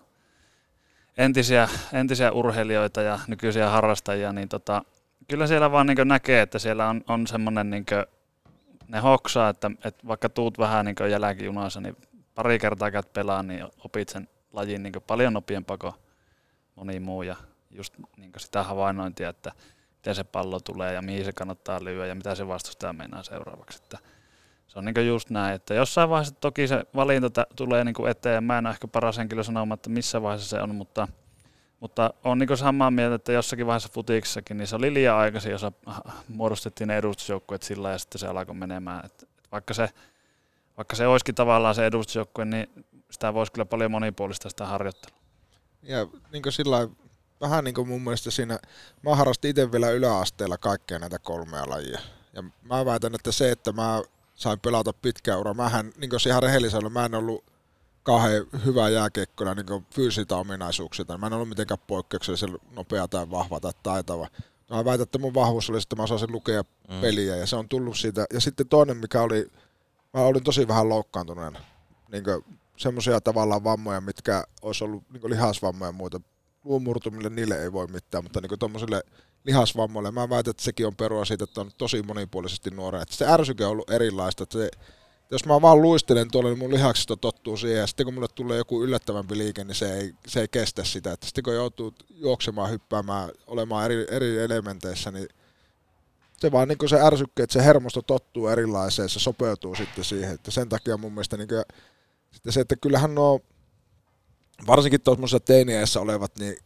[1.18, 4.82] entisiä, entisiä urheilijoita ja nykyisiä harrastajia, niin tota,
[5.28, 7.86] kyllä siellä vaan niin näkee, että siellä on, on semmoinen, niin
[8.88, 11.96] ne hoksaa, että, että vaikka tuut vähän niin jälkijunassa, niin
[12.34, 14.28] pari kertaa käyt pelaa, niin opit sen
[14.58, 15.92] lajin niin paljon nopeampaa kuin
[16.74, 17.36] moni muu ja
[17.70, 19.52] just niin sitä havainnointia, että
[19.96, 23.80] miten se pallo tulee ja mihin se kannattaa lyödä ja mitä se vastustaja meinaa seuraavaksi.
[23.82, 23.98] Että
[24.68, 28.58] se on niin just näin, että jossain vaiheessa toki se valinta tulee niin eteen mä
[28.58, 31.08] en ole ehkä paras henkilö sanomaan, että missä vaiheessa se on, mutta,
[31.80, 35.66] mutta on niin samaa mieltä, että jossakin vaiheessa futiksessakin niin se oli liian aikaisin, jos
[36.28, 39.06] muodostettiin edustusjoukkueet sillä ja sitten se alkoi menemään.
[39.06, 39.88] Että vaikka se
[40.76, 45.18] vaikka se olisikin tavallaan se edustusjoukkue, niin sitä voisi kyllä paljon monipuolista sitä harjoittelua.
[45.82, 46.88] Ja niin kuin sillä
[47.40, 48.58] vähän niin kuin mun mielestä siinä,
[49.02, 52.00] mä harrastin itse vielä yläasteella kaikkea näitä kolmea lajia.
[52.32, 54.02] Ja mä väitän, että se, että mä
[54.34, 57.44] sain pelata pitkään ura, mähän, niin kuin ihan rehellisellä, mä en ollut
[58.02, 61.18] kauhean hyvä jääkiekkona niin fyysiltä ominaisuuksilta.
[61.18, 64.28] Mä en ollut mitenkään poikkeuksellisen nopea tai vahva tai taitava.
[64.70, 67.00] Mä väitän, että mun vahvuus oli, että mä osasin lukea mm.
[67.00, 68.26] peliä ja se on tullut siitä.
[68.32, 69.50] Ja sitten toinen, mikä oli,
[70.14, 71.60] mä olin tosi vähän loukkaantuneena.
[72.12, 72.24] Niin
[72.78, 76.20] semmoisia tavallaan vammoja, mitkä olisi ollut niin lihasvammoja ja muita.
[76.64, 79.02] Luomurtumille niille ei voi mitään, mutta niin tuommoisille
[79.44, 83.02] lihasvammoille, mä väitän, että sekin on perua siitä, että on tosi monipuolisesti nuoria.
[83.02, 84.42] Että se ärsyke on ollut erilaista.
[84.42, 84.70] Että se,
[85.30, 88.58] jos mä vaan luistelen tuolla, niin mun lihaksista tottuu siihen, ja sitten kun mulle tulee
[88.58, 91.12] joku yllättävämpi liike, niin se ei, se ei kestä sitä.
[91.12, 95.28] Että sitten kun joutuu juoksemaan, hyppäämään, olemaan eri, eri elementeissä, niin
[96.38, 100.34] se vaan niin se ärsykkä, että se hermosto tottuu erilaiseen, se sopeutuu sitten siihen.
[100.34, 101.48] Että sen takia mun mielestä niin
[102.32, 103.40] sitten se, että kyllähän nuo,
[104.66, 106.56] varsinkin tuossa teiniässä olevat, niin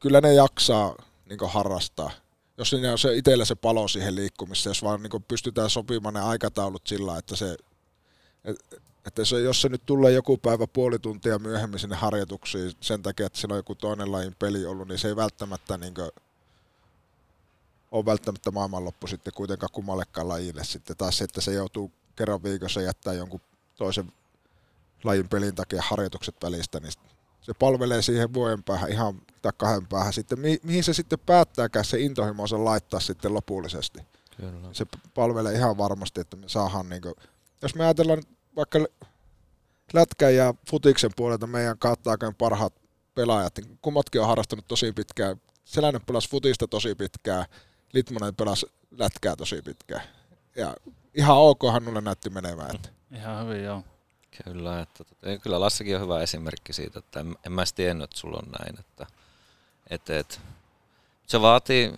[0.00, 0.96] kyllä ne jaksaa
[1.28, 2.10] niin harrastaa.
[2.58, 6.20] Jos siinä on se itsellä se palo siihen liikkumiseen, jos vaan niin pystytään sopimaan ne
[6.20, 7.56] aikataulut sillä, että se,
[9.06, 13.26] että se, jos se nyt tulee joku päivä puoli tuntia myöhemmin sinne harjoituksiin sen takia,
[13.26, 16.10] että siellä on joku toinen lajin peli ollut, niin se ei välttämättä niin kuin,
[17.90, 20.96] ole välttämättä maailmanloppu sitten kuitenkaan kummallekaan lajille sitten.
[20.96, 23.40] Tai se, että se joutuu kerran viikossa jättää jonkun
[23.76, 24.12] toisen
[25.04, 26.92] lajin pelin takia harjoitukset välistä, niin
[27.40, 31.84] se palvelee siihen vuoden päähän ihan tai kahden päähän sitten, mi- mihin se sitten päättääkään
[31.84, 34.00] se intohimonsa laittaa sitten lopullisesti.
[34.36, 34.68] Kyllä.
[34.72, 37.14] Se palvelee ihan varmasti, että me saadaan, niin kuin,
[37.62, 38.22] jos me ajatellaan
[38.56, 38.78] vaikka
[39.92, 42.74] lätkän ja futiksen puolelta meidän kautta parhaat
[43.14, 45.36] pelaajat, niin kummatkin on harrastanut tosi pitkään.
[45.64, 47.44] Selänen pelasi futista tosi pitkään,
[47.92, 50.02] Litmanen pelasi lätkää tosi pitkään.
[50.56, 50.76] Ja
[51.14, 52.74] ihan okhan nulle näytti menemään.
[52.74, 52.88] Että.
[53.16, 53.84] Ihan hyvin, joo.
[54.44, 58.18] Kyllä, että, tota, kyllä Lassikin on hyvä esimerkki siitä, että en, en mä tiennyt, että
[58.18, 58.80] sulla on näin.
[58.80, 59.06] Että,
[59.90, 60.38] että, että,
[61.26, 61.92] se vaatii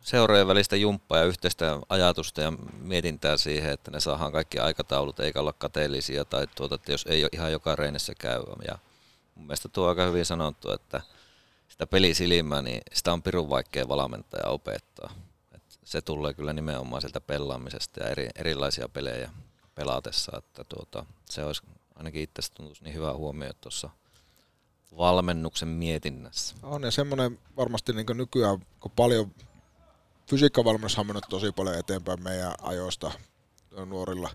[0.00, 5.40] seurojen välistä jumppaa ja yhteistä ajatusta ja mietintää siihen, että ne saadaan kaikki aikataulut eikä
[5.40, 8.42] olla kateellisia tai tuota, että jos ei ole ihan joka reinessä käy.
[8.68, 8.78] Ja
[9.34, 11.00] mun mielestä tuo on aika hyvin sanottu, että
[11.68, 13.84] sitä pelisilmää, niin sitä on pirun vaikea
[14.42, 15.10] ja opettaa.
[15.54, 19.30] Et se tulee kyllä nimenomaan sieltä pelaamisesta ja eri, erilaisia pelejä
[19.74, 21.62] pelatessa, että tuota, se olisi
[21.94, 23.90] ainakin itsestä tuntuisi niin hyvä huomio tuossa
[24.96, 26.54] valmennuksen mietinnässä.
[26.62, 29.34] On ja semmoinen varmasti niin nykyään, kun paljon
[30.30, 33.12] fysiikkavalmennus on mennyt tosi paljon eteenpäin meidän ajoista
[33.86, 34.30] nuorilla.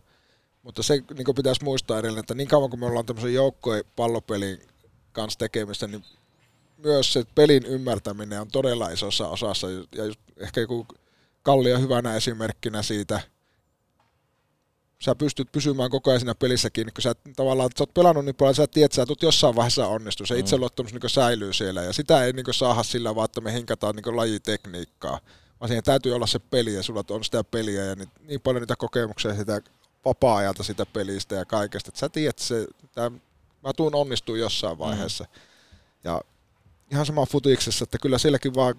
[0.63, 4.62] Mutta se niin pitäisi muistaa edelleen, että niin kauan kuin me ollaan tämmöisen joukkojen pallopelin
[5.12, 6.06] kanssa tekemistä, niin
[6.78, 9.67] myös se pelin ymmärtäminen on todella isossa osassa.
[9.95, 10.88] Ja just ehkä joku
[11.43, 13.21] Kallio hyvänä esimerkkinä siitä,
[14.99, 18.35] sä pystyt pysymään koko ajan siinä pelissäkin, kiinni, kun sä tavallaan, sä oot pelannut niin
[18.35, 20.25] paljon, sä tiedät, että sä tulet jossain vaiheessa onnistu.
[20.25, 20.39] Se mm.
[20.39, 24.17] itseluottamus niin säilyy siellä ja sitä ei niin saada sillä vaan, että me hinkataan niin
[24.17, 25.19] lajitekniikkaa
[25.59, 28.62] vaan siihen täytyy olla se peli ja sulla on sitä peliä ja niin, niin paljon
[28.62, 29.62] niitä kokemuksia sitä
[30.05, 33.12] vapaa-ajalta sitä pelistä ja kaikesta, että sä tiedät, se, että
[33.63, 34.79] mä tuun onnistuu jossain mm.
[34.79, 35.23] vaiheessa.
[35.23, 35.41] Mm.
[36.03, 36.21] Ja
[36.91, 38.75] ihan sama futiksessa, että kyllä sielläkin vaan,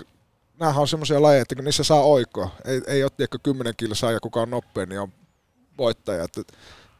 [0.60, 4.12] näähän on semmoisia lajeja, että kun niissä saa oikoa, ei, ei ole tiedäkö kymmenen kilsaa
[4.12, 5.12] ja kuka on nopea, niin on
[5.80, 6.24] voittaja.
[6.24, 6.42] Että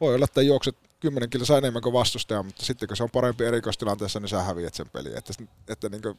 [0.01, 3.45] voi olla, että juokset kymmenen kilsaa enemmän kuin vastustaja, mutta sitten kun se on parempi
[3.45, 5.19] erikoistilanteessa, niin sä häviät sen peliin.
[5.19, 5.33] Että,
[5.69, 6.19] että niin kuin,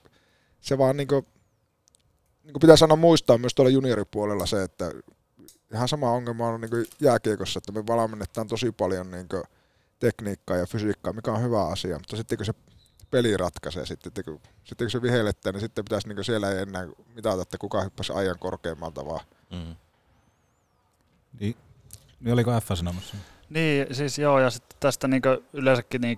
[0.61, 1.25] se vaan niin kuin,
[2.43, 4.91] niin kuin pitäisi aina muistaa myös tuolla junioripuolella se, että
[5.73, 9.27] ihan sama ongelma on niin jääkiekossa, että me valmennetaan tosi paljon niin
[9.99, 12.53] tekniikkaa ja fysiikkaa, mikä on hyvä asia, mutta sitten kun se
[13.11, 16.87] peli ratkaisee, sitten kun, sitten kun se vihelletään, niin sitten pitäisi niin siellä ei enää
[17.15, 19.25] mitata, että kuka hyppäsi ajan korkeammalta vaan.
[19.51, 19.75] Mm.
[21.39, 21.55] Niin,
[22.21, 23.17] niin oliko F sanomassa?
[23.49, 25.21] Niin, siis joo, ja sitten tästä niin
[25.53, 26.17] yleensäkin niin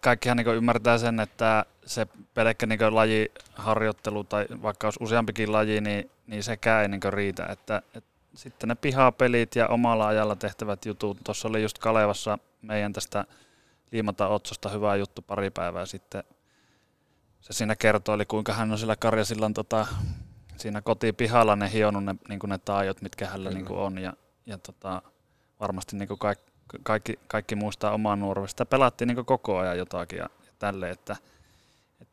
[0.00, 6.10] kaikkihan niin ymmärtää sen, että se pelkkä niin lajiharjoittelu tai vaikka olisi useampikin laji, niin,
[6.26, 7.46] niin sekään ei niin riitä.
[7.46, 11.18] Että, että sitten ne pihapelit ja omalla ajalla tehtävät jutut.
[11.24, 13.24] Tuossa oli just Kalevassa meidän tästä
[13.92, 16.24] Liimata Otsosta hyvä juttu pari päivää sitten.
[17.40, 19.86] Se siinä kertoi, kuinka hän on sillä Karjasillan tota,
[20.56, 23.98] siinä kotipihalla ne hionut ne, niin ne taajot, mitkä hänellä niin on.
[23.98, 24.12] Ja,
[24.46, 25.02] ja tota,
[25.60, 28.52] varmasti niin kaikki, kaikki, kaikki muistaa omaa nuoruudesta.
[28.54, 31.16] Sitä pelattiin niin koko ajan jotakin ja, ja tälleen, että–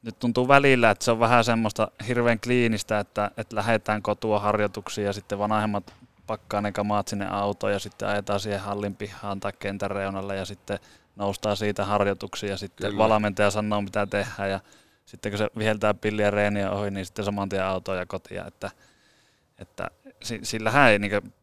[0.03, 5.05] nyt tuntuu välillä, että se on vähän semmoista hirveän kliinistä, että, että lähdetään kotua harjoituksiin
[5.05, 5.93] ja sitten vanhemmat
[6.27, 10.45] pakkaa ne kamaat sinne autoon ja sitten ajetaan siihen hallin pihaan tai kentän reunalle ja
[10.45, 10.79] sitten
[11.15, 13.03] noustaan siitä harjoituksiin ja sitten Kyllä.
[13.03, 14.59] valmentaja sanoo mitä tehdään ja
[15.05, 18.71] sitten kun se viheltää pilliä reeniä ohi, niin sitten saman tien autoon ja kotia, että,
[19.57, 19.87] että
[20.43, 21.33] sillähän ei niin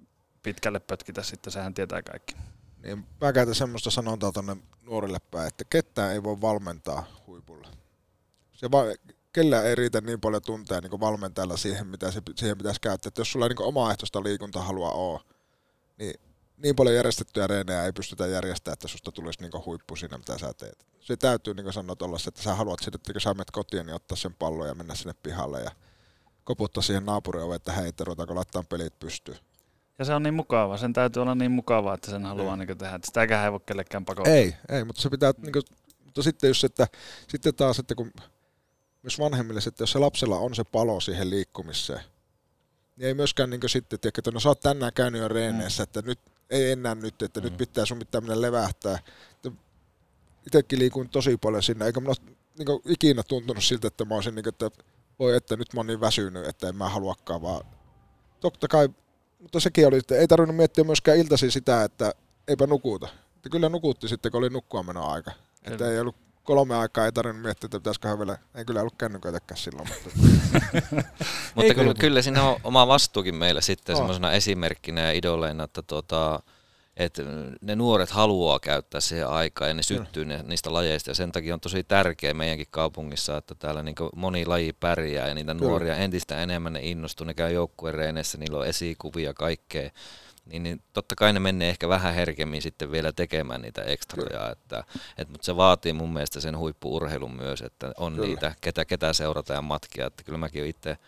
[0.42, 2.36] pitkälle pötkitä sitten, sehän tietää kaikki.
[2.82, 7.68] Niin, mä käytän semmoista sanontaa tuonne nuorille päin, että ketään ei voi valmentaa huipulla
[8.58, 12.80] se va- kellään ei riitä niin paljon tunteja niin valmentajalla siihen, mitä se, siihen pitäisi
[12.80, 13.08] käyttää.
[13.08, 15.20] Että jos sulla ei niin omaehtoista liikuntahalua ole,
[15.98, 16.20] niin
[16.62, 20.54] niin paljon järjestettyjä reenejä ei pystytä järjestämään, että susta tulisi niin huippu siinä, mitä sä
[20.54, 20.86] teet.
[21.00, 23.94] Se täytyy niin sanoa tuollaista, että sä haluat sitten, että kun sä menet kotiin, niin
[23.94, 25.70] ottaa sen pallon ja mennä sinne pihalle ja
[26.44, 29.38] koputtaa siihen naapurin että hei, ruvetaanko laittaa pelit pystyyn.
[29.98, 32.66] Ja se on niin mukava, sen täytyy olla niin mukavaa, että sen haluaa niin.
[32.66, 32.94] Niin tehdä.
[32.94, 34.34] Että sitäkään ei voi kellekään pakottaa.
[34.34, 35.62] Ei, ei, mutta se pitää, niin kuin,
[36.04, 36.86] mutta sitten jos, että,
[37.28, 38.12] sitten taas, että kun
[39.02, 42.00] myös vanhemmille, että jos se lapsella on se palo siihen liikkumiseen,
[42.96, 46.18] niin ei myöskään niin sitten, että no sä oot tänään käynyt jo reeneissä, että nyt
[46.50, 47.44] ei enää nyt, että mm.
[47.44, 48.98] nyt pitää sun pitää mennä levähtää.
[50.46, 52.14] Itsekin liikun tosi paljon sinne, eikä mulla
[52.58, 54.70] niin ikinä tuntunut siltä, että mä olisin, niin että
[55.18, 57.64] voi että nyt mä oon niin väsynyt, että en mä haluakaan, vaan
[58.40, 58.88] totta kai,
[59.38, 62.12] mutta sekin oli, että ei tarvinnut miettiä myöskään iltasi sitä, että
[62.48, 63.08] eipä nukuta.
[63.36, 65.32] Että kyllä nukutti sitten, kun oli nukkua aika.
[65.64, 69.58] Että ei ollut kolme aikaa ei tarvinnut miettiä, että pitäisikö vielä, ei kyllä ollut kännyköitäkään
[69.58, 69.88] silloin.
[69.88, 70.37] Mutta,
[71.54, 73.98] mutta kyllä, kyllä siinä on oma vastuukin meillä sitten oh.
[73.98, 76.40] semmoisena esimerkkinä ja idoleina, että tuota,
[76.96, 77.22] että
[77.60, 81.54] ne nuoret haluaa käyttää siihen aikaa ja ne syttyy ne, niistä lajeista ja sen takia
[81.54, 85.68] on tosi tärkeä meidänkin kaupungissa, että täällä niin moni laji pärjää ja niitä Kyllä.
[85.68, 89.90] nuoria entistä enemmän ne innostuu, ne käy joukkuereeneissä, niillä on esikuvia kaikkea
[90.48, 94.84] niin, niin totta kai ne menee ehkä vähän herkemmin sitten vielä tekemään niitä ekstraja, että,
[95.18, 98.26] et, mutta se vaatii mun mielestä sen huippuurheilun myös, että on kyllä.
[98.26, 100.98] niitä, ketä, ketä seurata ja matkia, että kyllä mäkin itse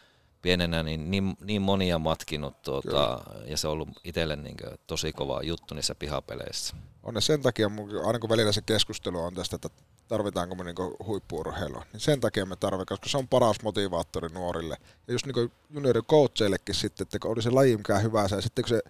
[0.42, 5.42] pienenä niin, niin, niin monia matkinut tuota, ja se on ollut itselle niin tosi kova
[5.42, 6.76] juttu niissä pihapeleissä.
[7.02, 7.70] On ne sen takia,
[8.06, 9.68] aina kun välillä se keskustelu on tästä, että
[10.08, 14.76] tarvitaanko me niinku huippuurheilua, niin sen takia me tarvitaan, koska se on paras motivaattori nuorille.
[15.06, 18.68] Ja just niinku juniori coacheillekin sitten, että oli se laji mikään hyvä, ja sitten kun
[18.68, 18.82] se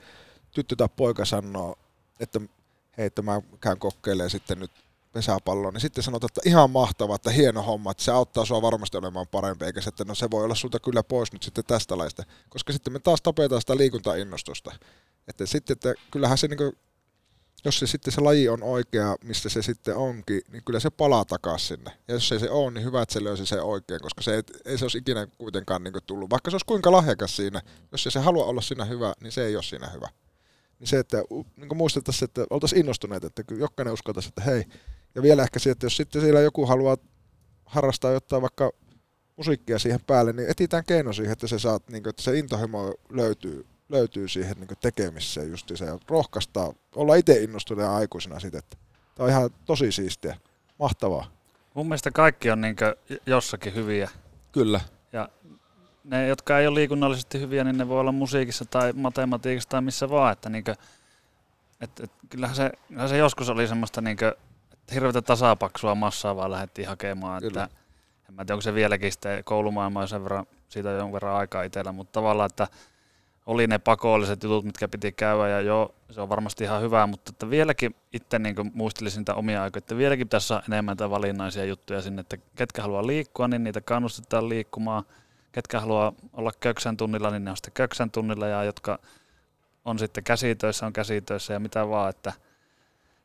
[0.53, 1.79] tyttö tai poika sanoo,
[2.21, 2.41] että
[2.99, 4.71] hei, että mä käyn kokeilemaan sitten nyt
[5.13, 8.97] pesäpalloa, niin sitten sanotaan, että ihan mahtavaa, että hieno homma, että se auttaa sua varmasti
[8.97, 11.99] olemaan parempi, eikä se, että no se voi olla sulta kyllä pois nyt sitten tästä
[11.99, 14.73] laista, koska sitten me taas tapetaan sitä liikuntainnostusta.
[15.29, 16.73] Että sitten, että kyllähän se niin
[17.65, 21.25] jos se sitten se laji on oikea, missä se sitten onkin, niin kyllä se palaa
[21.25, 21.91] takaisin sinne.
[22.09, 24.43] Ja jos ei se ole, niin hyvä, että se löysi se oikein, koska se ei,
[24.65, 26.31] ei se olisi ikinä kuitenkaan niin tullut.
[26.31, 29.57] Vaikka se olisi kuinka lahjakas siinä, jos se haluaa olla siinä hyvä, niin se ei
[29.57, 30.09] ole siinä hyvä.
[30.81, 31.23] Niin se, että
[31.57, 34.65] niin muistettaisiin, että oltaisiin innostuneet, että jokainen uskaltaisi, että hei,
[35.15, 36.97] ja vielä ehkä se, että jos sitten siellä joku haluaa
[37.65, 38.73] harrastaa jotain vaikka
[39.37, 42.95] musiikkia siihen päälle, niin etsitään keino siihen, että se, saat, niin kuin, että se intohimo
[43.11, 48.77] löytyy löytyy siihen niin tekemiseen se ja rohkaistaan olla itse innostuneena aikuisena siitä, että
[49.15, 50.37] tämä on ihan tosi siistiä,
[50.79, 51.31] mahtavaa.
[51.75, 52.77] Mun mielestä kaikki on niin
[53.27, 54.11] jossakin hyviä.
[54.53, 54.81] Kyllä.
[55.13, 55.29] Ja
[56.05, 60.11] ne, jotka ei ole liikunnallisesti hyviä, niin ne voi olla musiikissa tai matematiikassa tai missä
[60.11, 60.33] vaan.
[60.33, 60.77] Että niin kuin,
[61.81, 66.51] et, et, kyllähän, se, kyllähän se joskus oli semmoista niin että hirveätä tasapaksua massaa vaan
[66.51, 67.43] lähdettiin hakemaan.
[67.43, 67.65] Kyllä.
[67.65, 67.77] Että,
[68.29, 71.63] en mä tiedä, onko se vieläkin sitten koulumaailmaa sen verran, siitä on jonkun verran aikaa
[71.63, 72.69] itsellä, mutta tavallaan, että
[73.47, 77.31] oli ne pakolliset jutut, mitkä piti käydä ja joo, se on varmasti ihan hyvä, mutta
[77.31, 82.21] että vieläkin itse niin muistelisin niitä omia aikoja, että vieläkin tässä enemmän valinnaisia juttuja sinne,
[82.21, 85.05] että ketkä haluaa liikkua, niin niitä kannustetaan liikkumaan,
[85.53, 88.99] ketkä haluaa olla köksän tunnilla, niin ne on sitten köksän tunnilla ja jotka
[89.85, 92.33] on sitten käsitöissä, on käsitöissä ja mitä vaan, että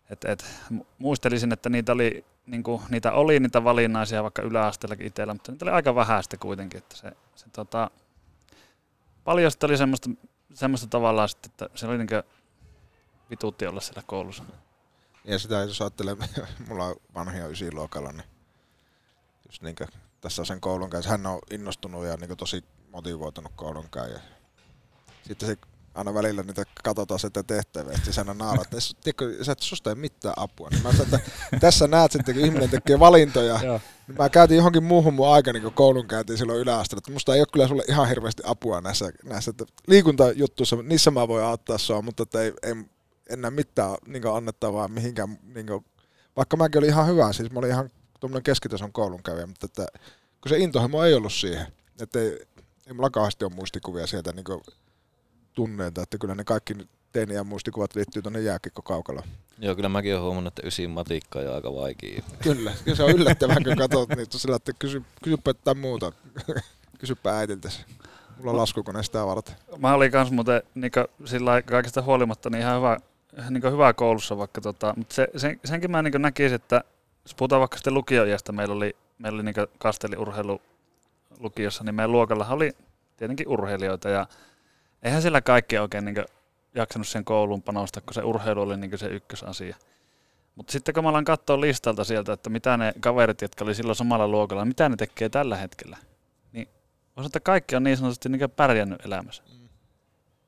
[0.10, 0.46] et, et,
[1.00, 5.66] muistelisin, että niitä oli, niin kuin, niitä oli niitä valinnaisia vaikka yläasteellakin itsellä, mutta niitä
[5.66, 7.92] oli aika vähäistä kuitenkin, että se, se tota,
[9.24, 10.10] paljon sitten oli semmoista,
[10.54, 12.24] semmoista tavallaan sitten, että se oli niinkö
[13.30, 14.44] vituutti olla siellä koulussa.
[15.24, 16.16] Ja sitä jos ajattelee,
[16.68, 18.28] mulla on vanhia ysiluokalla, niin
[19.46, 19.88] just niinkö
[20.26, 24.20] tässä sen koulun kanssa, hän on innostunut ja niinkö tosi motivoitunut koulun ja
[25.28, 25.58] sitten se
[25.96, 29.90] aina välillä niitä katsotaan sitä tehtäviä, että se aina naaraa, että tiedätkö, sä et susta
[29.90, 30.70] ei mitään apua.
[30.70, 33.60] Niin mä sanoin, että tässä näet sitten, kun ihminen tekee valintoja,
[34.08, 37.42] niin mä käytin johonkin muuhun mun aika, niin koulun käytiin silloin yläasteella, että musta ei
[37.42, 42.02] ole kyllä sulle ihan hirveästi apua näissä, näissä että liikuntajuttuissa, niissä mä voin auttaa sua,
[42.02, 42.76] mutta että ei, ei
[43.30, 45.86] enää mitään niin annettavaa mihinkään, niin kuin,
[46.36, 47.90] vaikka mäkin olin ihan hyvä, siis mä olin ihan
[48.26, 49.86] tuommoinen keskitason koulunkävijä, mutta että,
[50.42, 51.68] kun se intohimo ei ollut siihen,
[52.02, 52.46] että ei,
[52.88, 54.62] ei mulla kauheasti ole muistikuvia sieltä niin
[55.54, 56.76] tunneita, että kyllä ne kaikki
[57.12, 58.40] teiniä muistikuvat liittyy tuonne
[58.84, 59.24] kaukalla.
[59.60, 62.22] Joo, kyllä mäkin olen huomannut, että ysin matikka on aika vaikea.
[62.44, 66.12] Kyllä, kyllä se on yllättävää, kun katsot niitä sillä, että kysy, kysypä jotain muuta.
[67.00, 67.86] Kysypä äitiltäsi.
[68.38, 69.56] Mulla on laskukone sitä varten.
[69.78, 70.92] Mä olin kans muuten niin
[71.26, 72.98] sillä kaikesta huolimatta niin ihan hyvä,
[73.50, 76.84] niin hyvä koulussa vaikka, tota, mutta se, sen, senkin mä niin näkisin, että
[77.26, 80.62] jos puhutaan vaikka sitten lukioijasta, meillä oli, meillä oli niin kasteli urheilu
[81.40, 82.72] lukiossa, niin meidän luokalla oli
[83.18, 84.28] tietenkin urheilijoita ja
[85.04, 86.26] eihän sillä kaikki oikein niin
[86.76, 89.76] jaksanut sen koulun panostaa, kun se urheilu oli niin se ykkösasia.
[90.56, 93.96] Mutta sitten kun mä alan katsoa listalta sieltä, että mitä ne kaverit, jotka oli silloin
[93.96, 95.98] samalla luokalla, mitä ne tekee tällä hetkellä,
[96.52, 96.68] niin
[97.18, 99.44] voisi että kaikki on niin sanotusti niin pärjännyt elämässä.
[99.44, 99.70] Mm.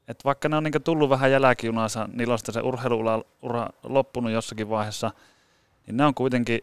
[0.08, 4.70] Et vaikka ne on niin tullut vähän jälkijunassa, niillä on se urheiluura ura loppunut jossakin
[4.70, 5.12] vaiheessa,
[5.88, 6.60] niin ne on kuitenkin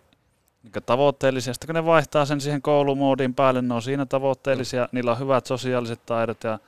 [0.63, 1.55] niin tavoitteellisia.
[1.55, 4.89] Sitten kun ne vaihtaa sen siihen koulumoodiin päälle, ne on siinä tavoitteellisia, mm.
[4.93, 6.59] niillä on hyvät sosiaaliset taidot ja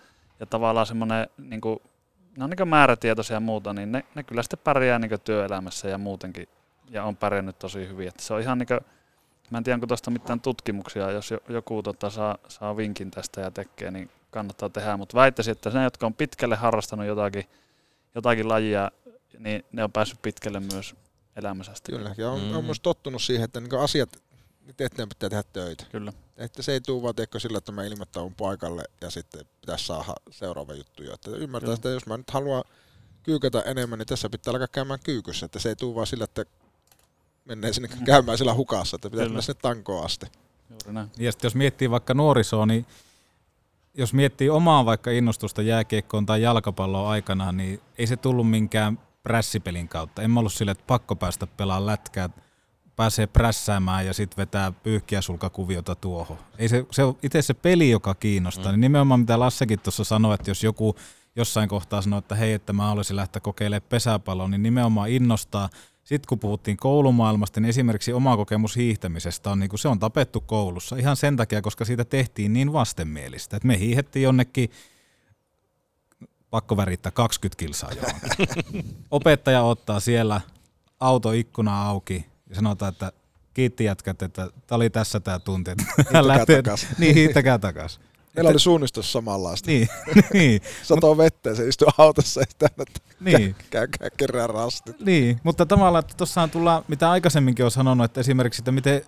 [0.41, 1.79] ja tavallaan semmoinen, niin kuin,
[2.37, 5.99] ne on niin määrätietoisia ja muuta, niin ne, ne kyllä sitten pärjää niin työelämässä ja
[5.99, 6.49] muutenkin,
[6.91, 8.09] ja on pärjännyt tosi hyvin.
[8.09, 8.81] Että se on ihan niin kuin,
[9.51, 13.51] mä en tiedä, onko tuosta mitään tutkimuksia, jos joku tota, saa, saa vinkin tästä ja
[13.51, 17.45] tekee, niin kannattaa tehdä, mutta väittäisin, että ne, jotka on pitkälle harrastanut jotakin,
[18.15, 18.91] jotakin lajia,
[19.39, 20.95] niin ne on päässyt pitkälle myös
[21.37, 21.73] elämässä.
[21.85, 22.57] Kyllä, ja on, mm.
[22.57, 24.23] on myös tottunut siihen, että niin asiat
[24.67, 25.85] nyt eteen pitää tehdä töitä.
[25.93, 26.13] Kyllä.
[26.37, 30.15] Että se ei tule vaan teekö sillä, että mä ilmoittaudun paikalle ja sitten pitäisi saada
[30.31, 31.15] seuraava juttu jo.
[31.15, 32.65] Että ymmärtää, että jos mä nyt haluan
[33.23, 35.47] kyykätä enemmän, niin tässä pitää alkaa käymään kyykyssä.
[35.47, 36.45] Että se ei tule vaan sillä, että
[37.45, 38.05] menee sinne mm.
[38.05, 40.27] käymään sillä hukassa, että pitää mennä sinne tankoon asti.
[40.71, 41.11] Juuri näin.
[41.19, 42.87] Ja sitten jos miettii vaikka nuorisoa, niin
[43.95, 49.89] jos miettii omaa vaikka innostusta jääkiekkoon tai jalkapalloon aikanaan, niin ei se tullut minkään prässipelin
[49.89, 50.23] kautta.
[50.23, 52.29] En mä ollut sille, että pakko päästä pelaamaan lätkää
[52.97, 56.39] pääsee prässäämään ja sitten vetää pyyhkiäsulkakuviota tuohon.
[56.59, 58.65] Ei se, se on itse se peli, joka kiinnostaa.
[58.65, 58.71] Mm.
[58.71, 60.97] Niin nimenomaan mitä Lassekin tuossa sanoi, että jos joku,
[61.37, 65.69] jossain kohtaa sanoi, että hei, että mä haluaisin lähteä kokeilemaan pesäpalloa, niin nimenomaan innostaa.
[66.05, 70.41] Sitten kun puhuttiin koulumaailmasta, niin esimerkiksi oma kokemus hiihtämisestä on, niin kuin se on tapettu
[70.41, 73.57] koulussa ihan sen takia, koska siitä tehtiin niin vastenmielistä.
[73.57, 74.71] Että me hiihettiin jonnekin
[76.51, 78.85] pakko värittää 20 kilsaa johonkin.
[79.11, 80.41] Opettaja ottaa siellä
[81.01, 83.13] autoikkuna auki ja sanotaan, että
[83.55, 85.71] kiitti jätkät, että tämä oli tässä tämä tunti.
[85.77, 86.87] Hiihtäkää lähtee- takas.
[86.99, 88.01] Niin, hiihtäkää takas.
[88.37, 89.71] Meillä oli suunnistus samanlaista.
[89.71, 89.89] Niin,
[90.33, 90.61] niin.
[90.83, 92.47] Satoo vettä se istuu autossa ja
[92.79, 92.85] että
[93.21, 93.57] Niin.
[93.71, 95.01] käykää kerran rastit.
[95.01, 99.03] Niin, mutta tavallaan, että tuossahan tullaan, mitä aikaisemminkin on sanonut, että esimerkiksi, että miten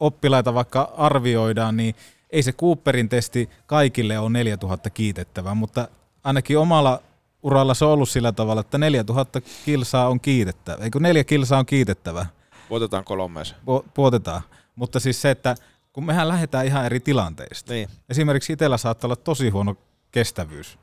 [0.00, 1.94] oppilaita vaikka arvioidaan, niin
[2.30, 5.88] ei se Cooperin testi kaikille ole 4000 kiitettävää, mutta
[6.24, 7.02] ainakin omalla
[7.42, 11.66] uralla se on ollut sillä tavalla, että 4000 kilsaa on kiitettävä, eikö neljä kilsaa on
[11.66, 12.26] kiitettävä,
[12.70, 13.52] Voitetaan kolmees.
[13.52, 14.42] Pu- puotetaan.
[14.76, 15.54] Mutta siis se, että
[15.92, 17.72] kun mehän lähdetään ihan eri tilanteista.
[17.72, 17.88] Niin.
[18.08, 19.76] Esimerkiksi itsellä saattaa olla tosi huono
[20.10, 20.78] kestävyys,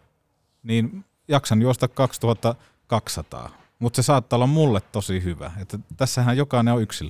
[0.63, 5.51] niin jaksan juosta 2200, mutta se saattaa olla mulle tosi hyvä.
[5.61, 7.09] Että tässähän jokainen on yksilö.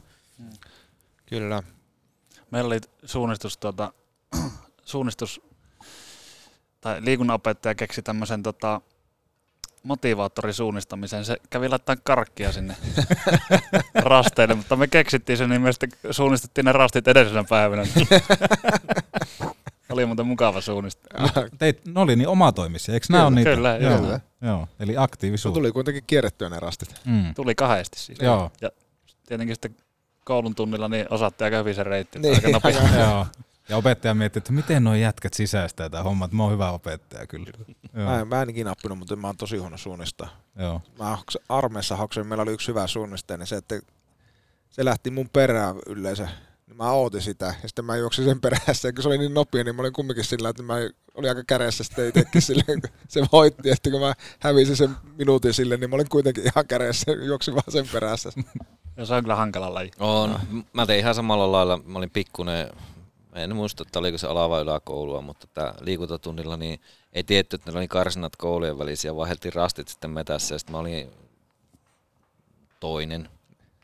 [1.25, 1.63] Kyllä.
[2.51, 3.93] Meillä oli suunnistus, tuota,
[4.85, 5.41] suunnistus
[6.81, 8.81] tai liikunnanopettaja keksi tämmöisen tota,
[9.83, 11.25] motivaattorisuunnistamisen.
[11.25, 12.75] Se kävi laittaa karkkia sinne
[13.95, 17.83] rasteille, mutta me keksittiin sen, niin me sitten suunnistettiin ne rastit edellisenä päivänä.
[19.89, 21.29] oli muuten mukava suunnistaa.
[21.57, 23.55] Teit, ne oli niin omatoimisia, eikö nämä Kyllä, on niitä?
[23.55, 23.99] kyllä, joo.
[23.99, 24.19] kyllä.
[24.41, 24.67] joo.
[24.79, 25.53] Eli aktiivisuus.
[25.53, 26.95] tuli kuitenkin kierrettyä ne rastit.
[27.05, 27.35] Mm.
[27.35, 28.19] Tuli kahdesti siis.
[28.21, 28.51] Joo.
[28.61, 28.71] Ja
[29.27, 29.75] tietenkin sitten
[30.25, 32.19] koulun tunnilla niin osattiin aika hyvin se reitti.
[32.19, 32.35] Niin.
[32.63, 32.79] Aika.
[32.99, 33.25] Joo.
[33.69, 37.27] Ja opettaja mietti, että miten nuo jätkät sisäistää tämä homma, että mä oon hyvä opettaja
[37.27, 37.51] kyllä.
[37.93, 38.05] Joo.
[38.05, 40.29] Mä en, mä en ikinä oppinut, mutta mä oon tosi huono suunnistaa.
[40.59, 40.81] Joo.
[40.99, 41.17] Mä
[41.49, 43.79] armeessa hoksasin, meillä oli yksi hyvä suunnistaja, niin se, että
[44.69, 46.27] se lähti mun perään yleensä.
[46.67, 48.87] Niin mä ootin sitä ja sitten mä juoksin sen perässä.
[48.87, 50.73] Ja kun se oli niin nopea, niin mä olin kumminkin sillä, että mä
[51.13, 53.69] olin aika kädessä sitten itsekin sille, kun se voitti.
[53.69, 57.53] Että kun mä hävisin sen minuutin sille, niin mä olin kuitenkin ihan kädessä ja juoksin
[57.53, 58.29] vaan sen perässä.
[58.97, 59.91] Ja se on kyllä hankala laji.
[59.99, 60.39] On.
[60.73, 61.77] Mä tein ihan samalla lailla.
[61.85, 62.69] Mä olin pikkunen,
[63.43, 66.81] en muista, että oliko se ala- vai yläkoulua, mutta tää liikuntatunnilla niin
[67.13, 70.79] ei tietty, että ne oli karsinat koulujen välisiä, vaihdeltiin rastit sitten metässä ja sitten mä
[70.79, 71.11] olin
[72.79, 73.29] toinen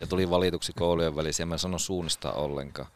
[0.01, 1.45] ja tuli valituksi koulujen välisiä.
[1.45, 2.87] Mä en sano suunnistaa ollenkaan.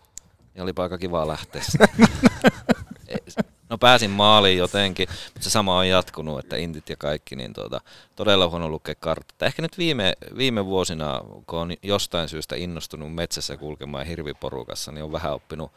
[0.55, 1.61] Ja oli aika kiva lähteä
[3.69, 7.81] No pääsin maaliin jotenkin, mutta se sama on jatkunut, että intit ja kaikki, niin tuota,
[8.15, 9.45] todella huono lukea kartta.
[9.45, 15.11] Ehkä nyt viime, viime vuosina, kun on jostain syystä innostunut metsässä kulkemaan hirviporukassa, niin on
[15.11, 15.71] vähän oppinut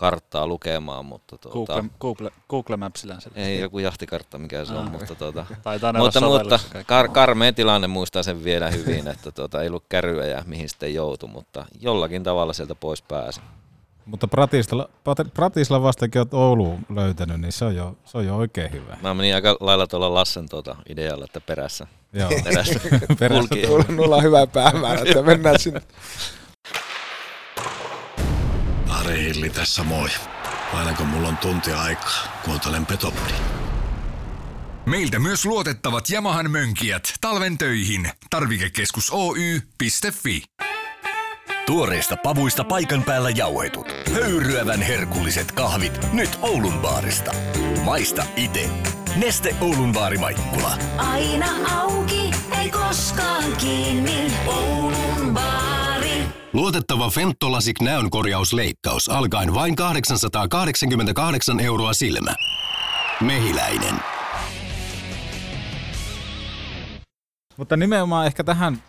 [0.00, 3.30] karttaa lukemaan, mutta tuota, Google, Google, Google Mapsillä se.
[3.34, 4.92] ei joku jahtikartta mikä se on, Ah.
[4.92, 5.46] mutta tuota,
[5.98, 10.42] mutta, mutta kar, karmea tilanne muistaa sen vielä hyvin, että tuota, ei ollut käryä ja
[10.46, 13.40] mihin sitten joutui, mutta jollakin tavalla sieltä pois pääsi.
[14.06, 18.72] Mutta Pratisla, Pat- Pratislavasta olet Ouluun löytänyt, niin se on jo, se on jo oikein
[18.72, 18.96] hyvä.
[19.02, 21.86] Mä menin aika lailla tuolla Lassen tuota idealla, että perässä.
[22.12, 22.30] Joo.
[22.44, 22.80] perässä.
[23.20, 23.48] Perässä.
[23.48, 23.92] kulki.
[23.92, 25.80] Nulla on hyvä päämäärä, että mennään sinne.
[29.10, 30.08] Ari Hilli tässä moi.
[30.74, 33.32] Aina kun mulla on tunti aikaa, kuuntelen Petopodi.
[34.86, 38.10] Meiltä myös luotettavat Yamahan mönkijät talven töihin.
[38.30, 40.42] Tarvikekeskus Oy.fi.
[41.66, 43.86] Tuoreista pavuista paikan päällä jauhetut.
[44.14, 47.34] Höyryävän herkulliset kahvit nyt Oulun baarista.
[47.84, 48.70] Maista ite.
[49.16, 50.78] Neste Oulun baari Maikkula.
[50.98, 51.48] Aina
[51.80, 54.32] auki, ei koskaan kiinni.
[54.46, 54.99] Oulun.
[56.52, 62.34] Luotettava Fentolasik näönkorjausleikkaus alkaen vain 888 euroa silmä.
[63.20, 63.94] Mehiläinen.
[67.56, 68.82] Mutta nimenomaan ehkä tähän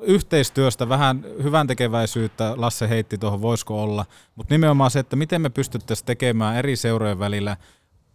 [0.00, 5.50] yhteistyöstä vähän hyvän tekeväisyyttä Lasse heitti tuohon, voisiko olla, mutta nimenomaan se, että miten me
[5.50, 7.56] pystyttäisiin tekemään eri seurojen välillä.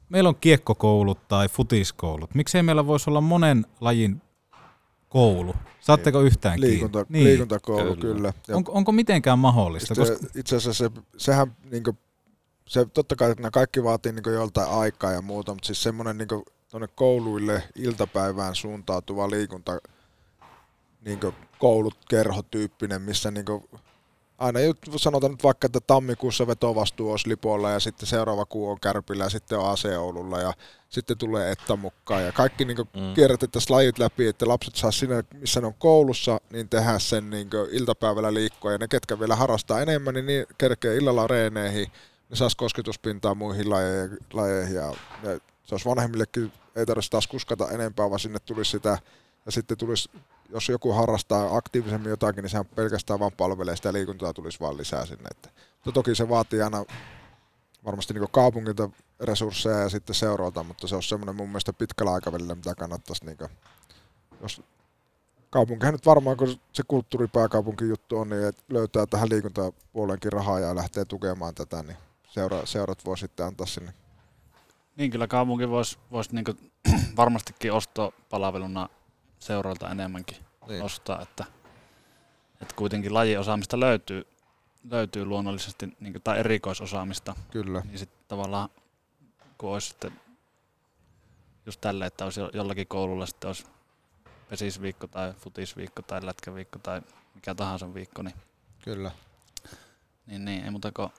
[0.10, 2.36] Meillä on kiekkokoulut tai futiskoulut.
[2.36, 4.22] Miksei meillä voisi olla monen lajin
[5.10, 5.56] koulu?
[5.84, 7.24] Saatteko yhtään Liikunta, kiinni?
[7.24, 8.16] Liikuntakoulu, kyllä.
[8.16, 8.34] kyllä.
[8.48, 9.96] Ja On, onko mitenkään mahdollista?
[9.96, 11.98] Koska, Itse asiassa se, sehän niinku,
[12.68, 16.18] se, totta kai että nämä kaikki vaatii niinku joltain aikaa ja muuta, mutta siis semmoinen
[16.18, 19.80] niinku, tuonne kouluille iltapäivään suuntautuva liikunta
[21.06, 23.70] niinku, koulut, kerhotyyppinen, missä niinku,
[24.38, 24.60] aina
[24.96, 29.30] sanotaan nyt vaikka, että tammikuussa vetovastuu olisi Lipolla ja sitten seuraava kuu on Kärpillä ja
[29.30, 30.54] sitten on AC Oululla ja
[30.90, 32.26] sitten tulee Etta mukaan.
[32.26, 33.14] Ja kaikki niin mm.
[33.14, 37.50] kierrätettäisiin lajit läpi, että lapset saa sinne, missä ne on koulussa, niin tehdä sen niin
[37.72, 38.72] iltapäivällä liikkua.
[38.72, 41.88] Ja ne, ketkä vielä harrastaa enemmän, niin, niin kerkee illalla reeneihin,
[42.30, 44.94] ne saisi kosketuspintaa muihin lajeihin, lajeihin ja,
[45.24, 48.98] ja se olisi vanhemmillekin, ei tarvitsisi taas kuskata enempää, vaan sinne tulisi sitä.
[49.46, 50.10] Ja sitten tulisi
[50.54, 55.06] jos joku harrastaa aktiivisemmin jotakin, niin sehän pelkästään vaan palvelee sitä liikuntaa tulisi vaan lisää
[55.06, 55.28] sinne.
[55.32, 56.86] Että, mutta toki se vaatii aina
[57.86, 58.90] varmasti niin kaupungilta
[59.20, 63.38] resursseja ja sitten seuralta, mutta se on semmoinen mun mielestä pitkällä aikavälillä, mitä kannattaisi, niin
[63.38, 63.50] kuin,
[64.42, 64.62] jos
[65.50, 70.76] kaupunkihan nyt varmaan, kun se kulttuuripääkaupunki juttu on, niin että löytää tähän liikuntapuoleenkin rahaa ja
[70.76, 71.98] lähtee tukemaan tätä, niin
[72.30, 73.94] seura, seurat voi sitten antaa sinne.
[74.96, 76.54] Niin kyllä kaupunki voisi vois niinku
[77.18, 78.90] varmastikin ostopalveluna
[79.44, 80.38] seuralta enemmänkin
[80.68, 80.84] niin.
[80.84, 81.46] ostaa, että,
[82.62, 84.28] että kuitenkin lajiosaamista löytyy,
[84.90, 87.36] löytyy luonnollisesti niin tai erikoisosaamista.
[87.52, 87.82] Kyllä.
[87.86, 88.70] Niin sitten tavallaan
[89.58, 90.12] kun olisi sitten
[91.66, 93.66] just tälle, että olisi jollakin koululla sitten olisi
[94.50, 97.02] pesisviikko tai futisviikko tai lätkäviikko tai
[97.36, 98.36] mikä tahansa viikko, niin,
[98.84, 99.12] Kyllä.
[100.26, 101.10] niin, niin ei muuta kuin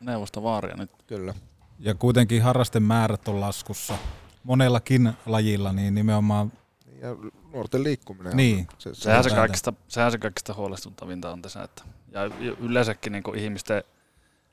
[0.00, 0.90] neuvosta vaaria nyt.
[1.06, 1.34] Kyllä.
[1.78, 3.98] Ja kuitenkin harrastemäärät on laskussa
[4.44, 6.52] monellakin lajilla, niin nimenomaan...
[7.00, 7.16] Ja
[7.52, 8.36] nuorten liikkuminen.
[8.36, 8.58] Niin.
[8.58, 11.82] On, se, se, sehän, se kaikista, sehän se kaikista huolestuttavinta on tässä, että
[12.12, 12.20] ja
[12.60, 13.84] yleensäkin niin ihmisten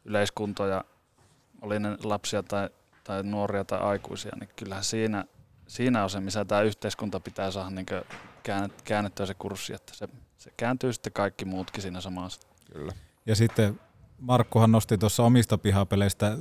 [0.06, 0.84] yleiskunto ja
[1.62, 2.70] oli ne lapsia tai,
[3.04, 5.26] tai nuoria tai aikuisia, niin kyllähän siinä,
[5.68, 7.86] siinä on se, missä tämä yhteiskunta pitää saada niin
[8.84, 12.42] käännettyä se kurssi, että se, se kääntyy sitten kaikki muutkin siinä samassa.
[12.74, 12.94] Kyllä.
[13.26, 13.80] Ja sitten
[14.20, 16.38] Markkuhan nosti tuossa omista pihapeleistä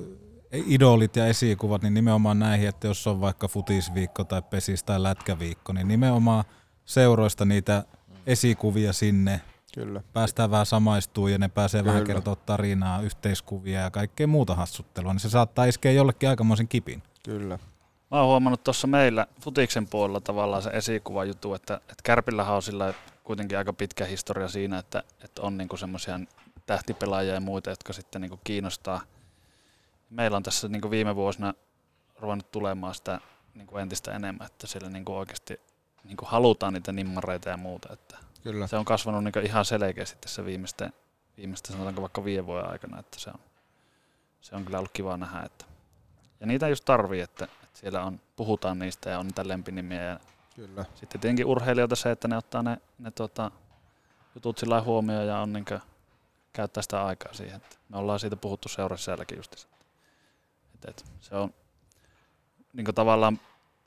[0.52, 5.72] idolit ja esikuvat, niin nimenomaan näihin, että jos on vaikka futisviikko tai pesis tai lätkäviikko,
[5.72, 6.44] niin nimenomaan
[6.84, 7.84] seuroista niitä
[8.26, 9.40] esikuvia sinne.
[9.74, 10.02] Kyllä.
[10.12, 11.92] Päästään vähän samaistumaan ja ne pääsee Kyllä.
[11.92, 17.02] vähän kertoa tarinaa, yhteiskuvia ja kaikkea muuta hassuttelua, niin se saattaa iskeä jollekin aikamoisen kipin.
[17.22, 17.58] Kyllä.
[18.10, 22.62] Mä oon huomannut tuossa meillä futiksen puolella tavallaan se esikuva juttu, että, että Kärpillähän on
[22.62, 22.94] sillä
[23.24, 26.20] kuitenkin aika pitkä historia siinä, että, että on niinku semmoisia
[26.66, 29.00] tähtipelaajia ja muita, jotka sitten niinku kiinnostaa–
[30.10, 31.54] meillä on tässä niin viime vuosina
[32.18, 33.20] ruvennut tulemaan sitä
[33.54, 35.60] niin entistä enemmän, että siellä niin oikeasti
[36.04, 37.92] niin halutaan niitä nimmareita ja muuta.
[37.92, 38.66] Että Kyllä.
[38.66, 40.92] Se on kasvanut niin ihan selkeästi tässä viimeisten,
[41.36, 43.40] viimeisten sanotaanko vaikka viiden vuoden aikana, että se on,
[44.40, 45.42] se on kyllä ollut kiva nähdä.
[45.42, 45.64] Että.
[46.40, 50.02] Ja niitä just tarvii, että, että siellä on, puhutaan niistä ja on niitä lempinimiä.
[50.02, 50.20] Ja
[50.56, 50.84] Kyllä.
[50.94, 53.50] Sitten tietenkin urheilijoita se, että ne ottaa ne, ne tota,
[54.34, 55.64] jutut sillä huomioon ja on niin
[56.52, 57.56] käyttää sitä aikaa siihen.
[57.56, 59.68] Että me ollaan siitä puhuttu seurassa sielläkin just.
[60.76, 61.54] Et, et, se on
[62.72, 63.40] niin tavallaan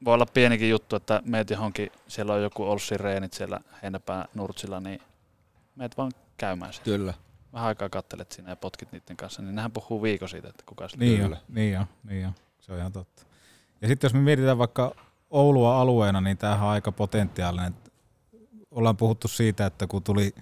[0.05, 4.79] voi olla pienikin juttu, että meet johonkin, siellä on joku Olssi Reenit siellä Heinäpää Nurtsilla,
[4.79, 5.01] niin
[5.75, 6.97] meet vaan käymään siellä.
[6.97, 7.13] Kyllä.
[7.53, 10.87] Vähän aikaa kattelet siinä ja potkit niiden kanssa, niin nehän puhuu viikko siitä, että kuka
[10.87, 13.25] sitä niin, on, niin on, niin on, se on ihan totta.
[13.81, 14.95] Ja sitten jos me mietitään vaikka
[15.29, 17.75] Oulua alueena, niin tämähän on aika potentiaalinen.
[18.71, 20.35] Ollaan puhuttu siitä, että kun tuli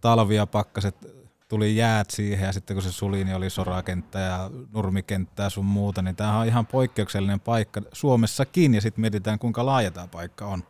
[0.00, 0.96] talvia pakkaset
[1.54, 5.64] tuli jäät siihen ja sitten kun se suli, niin oli sorakenttä ja nurmikenttä ja sun
[5.64, 10.46] muuta, niin tämähän on ihan poikkeuksellinen paikka Suomessakin ja sitten mietitään kuinka laaja tämä paikka
[10.46, 10.64] on.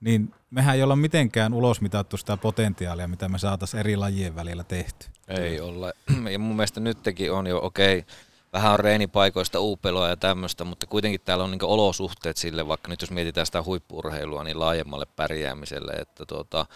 [0.00, 5.06] Niin mehän ei olla mitenkään ulosmitattu sitä potentiaalia, mitä me saataisiin eri lajien välillä tehty.
[5.28, 5.92] Ei olla.
[6.32, 8.14] Ja mun mielestä nytkin on jo okei, okay,
[8.52, 13.00] vähän on reenipaikoista uupeloa ja tämmöistä, mutta kuitenkin täällä on niin olosuhteet sille, vaikka nyt
[13.00, 16.66] jos mietitään sitä huippurheilua, niin laajemmalle pärjäämiselle, että tuota,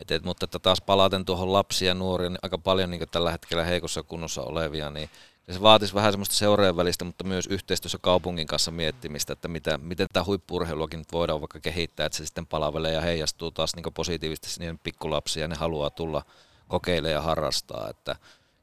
[0.00, 3.30] et, et, mutta että taas palaten tuohon lapsia ja nuoria, niin aika paljon niin tällä
[3.30, 5.10] hetkellä heikossa kunnossa olevia, niin
[5.50, 10.06] se vaatisi vähän semmoista seurojen välistä, mutta myös yhteistyössä kaupungin kanssa miettimistä, että mitä, miten
[10.12, 14.78] tämä huippurheiluakin voidaan vaikka kehittää, että se sitten palvelee ja heijastuu taas niin positiivisesti niiden
[14.78, 16.22] pikkulapsia ja ne haluaa tulla
[16.68, 18.16] kokeilemaan ja harrastaa, että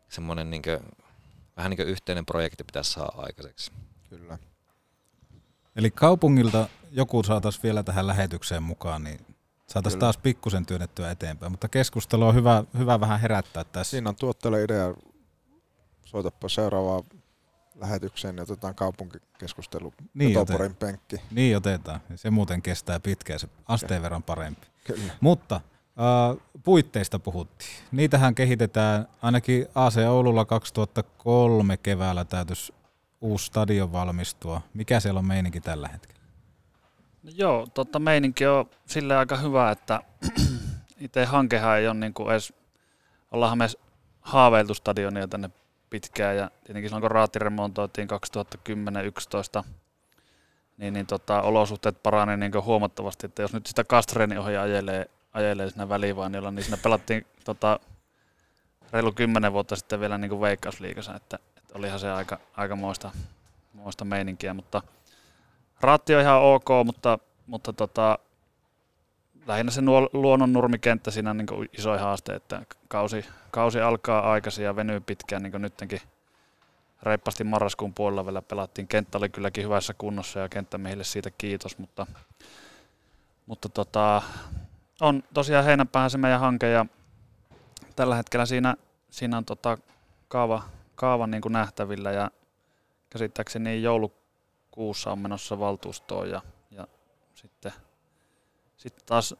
[0.09, 0.79] semmoinen niin kuin,
[1.57, 3.71] vähän niin kuin yhteinen projekti pitäisi saada aikaiseksi.
[4.09, 4.37] Kyllä.
[5.75, 9.32] Eli kaupungilta joku saataisiin vielä tähän lähetykseen mukaan, niin
[9.73, 13.91] Saataisiin taas pikkusen työnnettyä eteenpäin, mutta keskustelu on hyvä, hyvä vähän herättää tässä.
[13.91, 14.93] Siinä on tuotteelle idea.
[16.05, 17.03] Soitapa seuraavaan
[17.75, 20.75] lähetykseen ja otetaan kaupunkikeskustelu niin otetaan.
[20.75, 21.21] penkki.
[21.31, 21.99] Niin otetaan.
[22.15, 24.67] Se muuten kestää pitkään, se asteen verran parempi.
[24.83, 25.13] Kyllä.
[25.21, 27.71] Mutta äh, puitteista puhuttiin.
[27.91, 32.73] Niitähän kehitetään ainakin AC Oululla 2003 keväällä täytys
[33.21, 34.61] uusi stadion valmistua.
[34.73, 36.22] Mikä siellä on meininki tällä hetkellä?
[37.23, 40.01] No joo, totta meininki on sille aika hyvä, että
[41.05, 42.53] itse hankehan ei ole niin kuin edes,
[43.31, 43.67] ollaanhan me
[44.21, 45.49] haaveiltu stadionia tänne
[45.89, 48.07] pitkään ja tietenkin silloin kun raati remontoitiin
[49.61, 49.63] 2010-2011,
[50.77, 55.69] niin, niin tota, olosuhteet parani niin huomattavasti, että jos nyt sitä Kastreeni ohi ajelee, ajelee
[55.69, 57.79] siinä välivainilla, niin siinä pelattiin tota,
[58.91, 63.11] reilu kymmenen vuotta sitten vielä niin veikkausliikassa, että, että olihan se aika, aika moista,
[63.73, 64.81] moista meininkiä, mutta
[65.83, 68.19] Raatti on ihan ok, mutta, mutta tota,
[69.47, 74.65] lähinnä se nuo, luonnon nurmikenttä siinä on niin iso haaste, että kausi, kausi alkaa aikaisin
[74.65, 76.01] ja venyy pitkään, niin kuin nyttenkin
[77.03, 78.87] reippaasti marraskuun puolella vielä pelattiin.
[78.87, 82.05] Kenttä oli kylläkin hyvässä kunnossa ja kenttämiehille siitä kiitos, mutta,
[83.45, 84.21] mutta tota,
[85.01, 86.85] on tosiaan heinäpäähän se meidän hanke ja
[87.95, 88.75] tällä hetkellä siinä,
[89.09, 89.77] siinä on tota
[90.27, 90.63] kaava,
[90.95, 92.31] kaava niin kuin nähtävillä ja
[93.09, 93.83] käsittääkseni
[94.77, 96.87] joulukuussa on menossa valtuustoon ja, ja
[97.35, 97.71] sitten,
[98.77, 99.35] sitten taas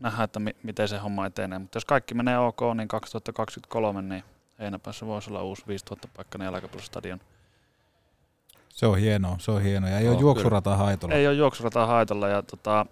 [0.00, 1.58] nähdään, että mi, miten se homma etenee.
[1.58, 4.24] Mutta jos kaikki menee ok, niin 2023 niin
[4.58, 7.20] Heinäpäässä voisi olla uusi 5000 paikkainen jalkapallostadion.
[8.68, 9.90] Se on hienoa, se on hienoa.
[9.90, 11.14] Ja ei Joo, ole juoksurata haitolla.
[11.14, 12.86] Ei ole juoksurata haitolla ja tota,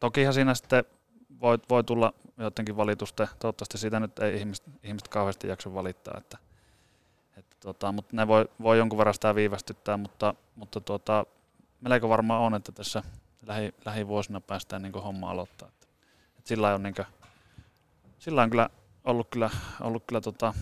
[0.00, 0.84] tokihan siinä sitten
[1.40, 6.38] voi, voi tulla jotenkin valitusten, toivottavasti siitä nyt ei ihmiset, ihmiset kauheasti jaksa valittaa, että
[7.66, 11.26] tota, mutta ne voi, voi jonkun verran sitä viivästyttää, mutta, mutta tota,
[11.80, 13.02] melko varmaan on, että tässä
[13.46, 15.68] lähi, lähivuosina päästään niin homma aloittaa.
[15.68, 15.86] Että,
[16.38, 17.06] että sillä on, niin kuin,
[18.18, 18.70] sillä on kyllä
[19.04, 19.50] ollut kyllä,
[19.80, 20.54] ollut kyllä tota,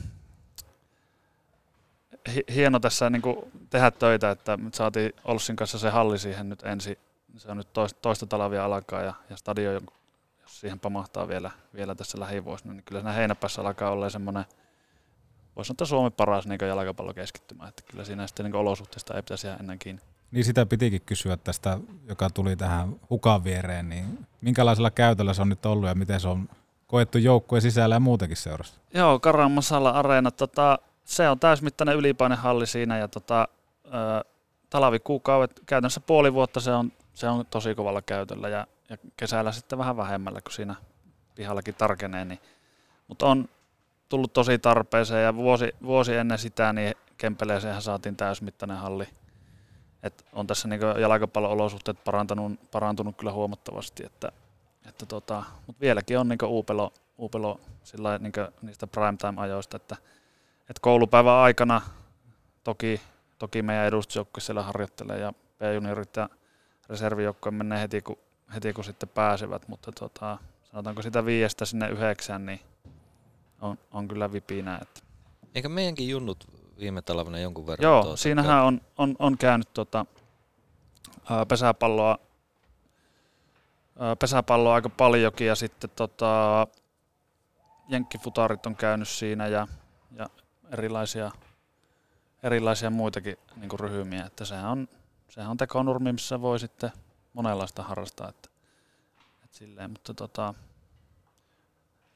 [2.34, 3.22] hi- hieno tässä niin
[3.70, 6.98] tehdä töitä, että saatiin Olssin kanssa se halli siihen nyt ensi,
[7.36, 9.86] se on nyt toista, toista talavia alkaa ja, ja stadion,
[10.42, 14.44] jos siihen pamahtaa vielä, vielä tässä lähivuosina, niin kyllä siinä heinäpässä alkaa olla semmoinen,
[15.56, 19.46] voisi sanoa, että Suomen paras niin jalkapallokeskittymä, että kyllä siinä sitten niin olosuhteista ei pitäisi
[19.46, 20.02] jäädä ennen kiinni.
[20.30, 21.78] Niin sitä pitikin kysyä tästä,
[22.08, 26.28] joka tuli tähän hukan viereen, niin minkälaisella käytöllä se on nyt ollut ja miten se
[26.28, 26.48] on
[26.86, 28.80] koettu joukkueen sisällä ja muutenkin seurassa?
[28.94, 33.48] Joo, Karan Masala Areena, tota, se on täysmittainen ylipainehalli siinä ja tota,
[33.86, 33.90] ö,
[34.70, 39.78] talvikuukaudet, käytännössä puoli vuotta se on, se on tosi kovalla käytöllä ja, ja kesällä sitten
[39.78, 40.74] vähän vähemmällä, kun siinä
[41.34, 42.24] pihallakin tarkenee.
[42.24, 42.40] Niin.
[43.08, 43.48] Mutta on
[44.08, 49.08] tullut tosi tarpeeseen ja vuosi, vuosi ennen sitä niin Kempeleeseenhän saatiin täysmittainen halli.
[50.02, 54.32] Et on tässä niin jalkapallo-olosuhteet parantunut, parantunut kyllä huomattavasti, että,
[54.88, 58.32] että tota, mutta vieläkin on niin uupelo, uupelo sillä niin
[58.62, 59.96] niistä primetime-ajoista, että,
[60.60, 61.82] että koulupäivän aikana
[62.64, 63.00] toki,
[63.38, 66.28] toki meidän edustusjoukkue siellä harjoittelee ja B-juniorit ja
[66.88, 68.18] reservijoukkue menee heti kun,
[68.54, 72.60] heti kun sitten pääsevät, mutta tota, sanotaanko sitä viiestä sinne yhdeksään, niin
[73.60, 74.78] on, on kyllä vipinä.
[74.82, 75.00] Että.
[75.54, 76.46] Eikö meidänkin junnut
[76.78, 77.84] viime talvena jonkun verran?
[77.84, 80.06] Joo, tuota, siinähän on, on, on käynyt tota,
[81.30, 82.18] ää, pesäpalloa,
[83.98, 86.66] ää, pesäpalloa aika paljonkin ja sitten tota,
[87.88, 89.68] jenkkifutarit on käynyt siinä ja,
[90.16, 90.26] ja
[90.70, 91.30] erilaisia,
[92.42, 94.88] erilaisia muitakin niin ryhmiä, että sehän on,
[95.28, 96.90] sehän on tekonurmi, missä voi sitten
[97.32, 98.48] monenlaista harrastaa, että,
[99.44, 100.54] että silleen, mutta tota,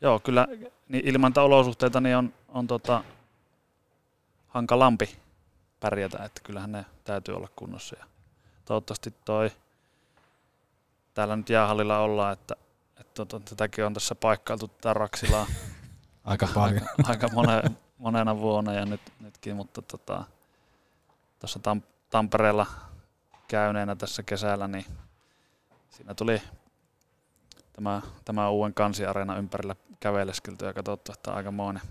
[0.01, 0.47] joo, kyllä
[0.89, 3.05] niin ilman olosuhteita niin on, on tota,
[4.49, 5.19] hankalampi
[5.81, 7.97] pärjätä, että kyllähän ne täytyy olla kunnossa.
[7.99, 8.05] Ja
[8.65, 9.51] toivottavasti toi,
[11.15, 12.57] täällä nyt jäähallilla ollaan, että,
[13.01, 15.47] että tota, tätäkin on tässä paikkailtu tätä Raksilaa
[16.25, 16.83] aika paljon.
[16.83, 17.63] Aika, aika mone,
[17.99, 20.25] monena vuonna ja nyt, nytkin, mutta tota,
[21.39, 22.67] tuossa Tam, Tampereella
[23.49, 24.85] käyneenä tässä kesällä, niin
[25.91, 26.43] siinä tuli
[27.79, 31.83] tämä, tämä uuden kansiareena ympärillä käveleskelty ja katsottu, että aika monen,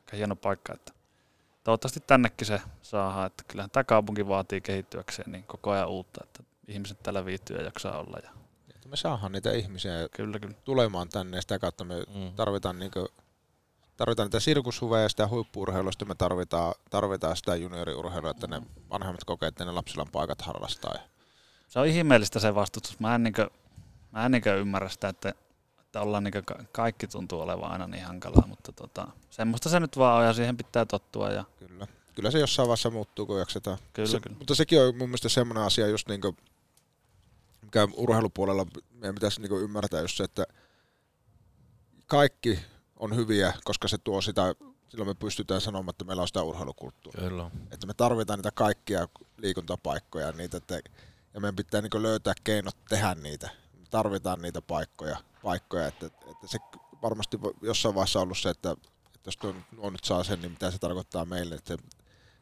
[0.00, 0.92] aika hieno paikka, että
[1.64, 6.42] toivottavasti tännekin se saadaan, että kyllähän tämä kaupunki vaatii kehittyäkseen niin koko ajan uutta, että
[6.68, 8.18] ihmiset täällä viihtyy ja jaksaa olla.
[8.22, 8.30] Ja
[8.74, 10.54] että me saadaan niitä ihmisiä kyllä, kyllä.
[10.64, 12.32] tulemaan tänne ja sitä kautta me mm.
[12.36, 13.08] tarvitaan, niin kuin,
[13.96, 19.48] tarvitaan niitä sirkushuveja ja sitä huippuurheilusta me tarvitaan, tarvitaan sitä junioriurheilua, että ne vanhemmat kokee,
[19.48, 20.94] että ne lapsilla on paikat harrastaa.
[21.68, 23.00] Se on ihmeellistä se vastustus.
[23.00, 23.48] Mä en, niin kuin,
[24.12, 25.34] mä en niin ymmärrä sitä, että
[25.92, 26.34] että ollaan niin
[26.72, 30.56] kaikki tuntuu olevan aina niin hankalaa, mutta tota, semmoista se nyt vaan on ja siihen
[30.56, 31.30] pitää tottua.
[31.30, 31.44] Ja...
[31.58, 31.86] Kyllä.
[32.14, 33.78] Kyllä se jossain vaiheessa muuttuu, kun jaksetaan.
[33.92, 34.36] Kyllä, se, kyllä.
[34.38, 36.36] Mutta sekin on mun mielestä semmoinen asia, just niin kuin,
[37.62, 40.46] mikä urheilupuolella meidän pitäisi niin ymmärtää just se, että
[42.06, 42.58] kaikki
[42.96, 44.54] on hyviä, koska se tuo sitä,
[44.88, 47.28] silloin me pystytään sanomaan, että meillä on sitä urheilukulttuuria.
[47.28, 47.50] Kyllä.
[47.70, 50.80] Että me tarvitaan niitä kaikkia liikuntapaikkoja, niitä, että,
[51.34, 53.61] ja meidän pitää niin löytää keinot tehdä niitä.
[53.92, 56.58] Tarvitaan niitä paikkoja paikkoja, että, että se
[57.02, 58.70] varmasti jossain vaiheessa on ollut se, että,
[59.14, 61.54] että jos tuo, tuo nyt saa sen, niin mitä se tarkoittaa meille.
[61.54, 61.82] Että se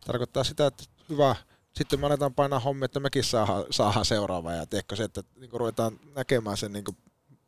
[0.06, 1.36] tarkoittaa sitä, että hyvä,
[1.72, 5.50] sitten me aletaan painaa hommia, että mekin saadaan, saadaan seuraava ja teekö se, että niin
[5.52, 6.96] ruvetaan näkemään sen niin kuin,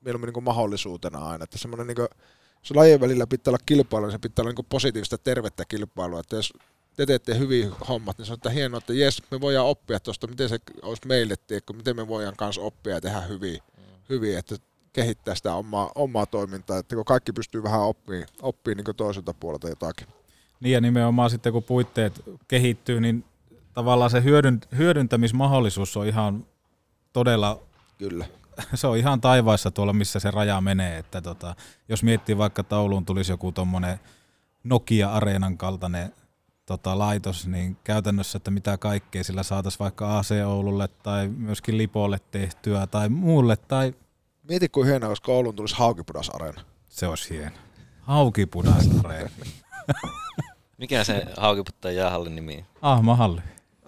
[0.01, 2.09] mieluummin niin kuin mahdollisuutena aina, että semmoinen niin
[2.63, 6.37] jos lajien välillä pitää olla kilpailu, niin se pitää olla niin positiivista, tervettä kilpailua, että
[6.37, 6.53] jos
[6.97, 10.27] te teette hyvin hommat, niin se on että hienoa, että jes, me voidaan oppia tuosta,
[10.27, 13.91] miten se olisi meille, tiedätkö, miten me voidaan kanssa oppia ja tehdä hyvin, mm.
[14.09, 14.57] Hyvin että
[14.93, 19.69] kehittää sitä omaa, omaa toimintaa, että kun kaikki pystyy vähän oppimaan, oppii niin toiselta puolelta
[19.69, 20.07] jotakin.
[20.61, 23.25] Niin ja nimenomaan sitten kun puitteet kehittyy, niin
[23.75, 24.23] tavallaan se
[24.79, 26.47] hyödyntämismahdollisuus on ihan
[27.13, 27.61] todella...
[27.99, 28.27] Kyllä.
[28.75, 30.99] Se on ihan taivaissa tuolla, missä se raja menee.
[30.99, 31.57] Että tota,
[31.89, 34.01] jos miettii vaikka tauluun tulisi joku tuommoinen
[34.65, 36.13] Nokia-areenan kaltainen
[36.67, 42.19] tota, laitos, niin käytännössä, että mitä kaikkea sillä saataisiin vaikka AC Oululle tai myöskin Lipolle
[42.31, 43.95] tehtyä tai muulle tai
[44.49, 46.61] Mieti, kuin hienoa, jos Oulun tulisi Haukipudas-areena.
[46.89, 47.57] Se olisi hieno.
[48.01, 49.31] Haukipudas-areena.
[50.79, 52.65] Mikä se Haukiputtajan jäähallin nimi on?
[52.83, 53.41] Ahmahalli.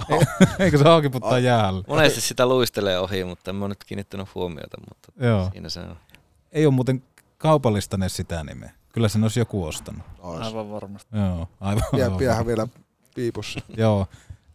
[0.58, 1.84] Eikö se auki puttaa jäällä?
[1.88, 5.50] Monesti sitä luistelee ohi, mutta en mä nyt kiinnittänyt huomiota, mutta Joo.
[5.52, 5.96] siinä se on.
[6.52, 7.02] Ei ole muuten
[7.38, 8.72] kaupallistaneet sitä nimeä.
[8.94, 10.02] Kyllä sen olisi joku ostanut.
[10.18, 10.46] Ois.
[10.46, 11.16] Aivan varmasti.
[11.16, 11.82] Joo, aivan.
[11.92, 12.18] Aivan.
[12.18, 12.66] piähän vielä
[13.14, 13.60] piipussa.
[13.76, 14.06] Joo.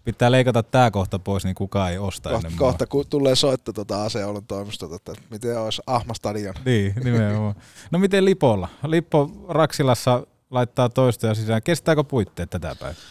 [0.03, 3.73] Pitää leikata tää kohta pois, niin kukaan ei osta Kohta, ennen kohta kun tulee soitto
[3.73, 6.55] tuota Aseoulun toimistolta, että miten olisi Ahma Stadion.
[6.65, 7.55] Niin, nimenomaan.
[7.91, 8.67] No miten Lipolla?
[8.87, 11.63] Lippo Raksilassa laittaa toistoja sisään.
[11.63, 13.01] Kestääkö puitteet tätä päivää?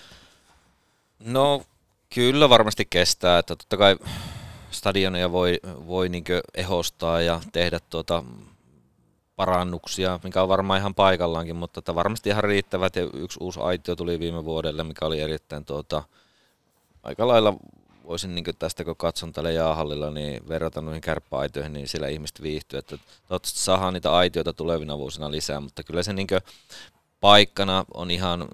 [1.25, 1.63] No
[2.15, 3.97] kyllä varmasti kestää, että totta kai
[4.71, 8.25] stadionia voi, voi niinkö ehostaa ja tehdä tuota
[9.39, 13.97] parannuksia, mikä on varmaan ihan paikallaankin, mutta että varmasti ihan riittävät ja yksi uusi aitio
[13.97, 16.03] tuli viime vuodelle, mikä oli erittäin tuota,
[17.03, 17.55] aika lailla
[18.07, 22.79] voisin niin tästä kun katson tällä jaahallilla, niin verrata noihin kärppäaitoihin, niin siellä ihmiset viihtyy,
[22.79, 26.27] että toivottavasti saadaan niitä aitioita tulevina vuosina lisää, mutta kyllä se niin
[27.21, 28.49] paikkana on ihan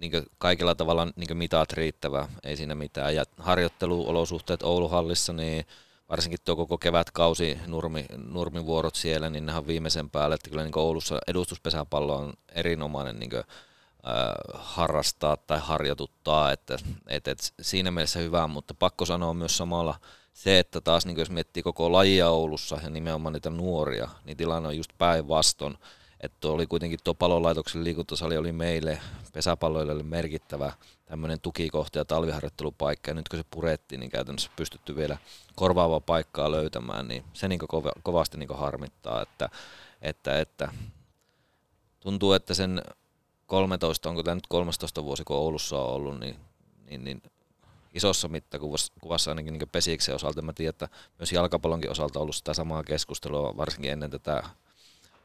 [0.00, 3.14] niin kaikilla tavalla niin mitat riittävä, ei siinä mitään.
[3.14, 5.66] Ja harjoitteluolosuhteet Ouluhallissa, niin
[6.08, 10.78] varsinkin tuo koko kevätkausi, nurmi, nurmivuorot siellä, niin ne on viimeisen päälle, että kyllä niin
[10.78, 13.44] Oulussa edustuspesäpallo on erinomainen niin kuin, äh,
[14.54, 19.94] harrastaa tai harjoituttaa, että et, et siinä mielessä hyvä, mutta pakko sanoa myös samalla
[20.32, 24.68] se, että taas niin jos miettii koko lajia Oulussa ja nimenomaan niitä nuoria, niin tilanne
[24.68, 25.78] on just päinvastoin,
[26.22, 29.00] että oli kuitenkin tuo palolaitoksen liikuntasali oli meille
[29.32, 30.72] pesäpalloilijoille merkittävä
[31.06, 35.18] tämmöinen tukikohta ja talviharjoittelupaikka, ja nyt kun se purettiin, niin käytännössä pystytty vielä
[35.54, 37.60] korvaavaa paikkaa löytämään, niin se niin
[38.02, 39.48] kovasti niin harmittaa, että,
[40.02, 40.72] että, että
[42.00, 42.82] tuntuu, että sen
[43.46, 46.36] 13, onko tämä nyt 13 vuosi, kun Oulussa on ollut, niin,
[46.86, 47.22] niin, niin
[47.94, 50.42] isossa mittakuvassa kuvassa ainakin niin pesiksen osalta.
[50.42, 54.42] Mä tiedän, että myös jalkapallonkin osalta on ollut sitä samaa keskustelua, varsinkin ennen tätä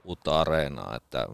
[0.08, 1.28] uutta areenaa, että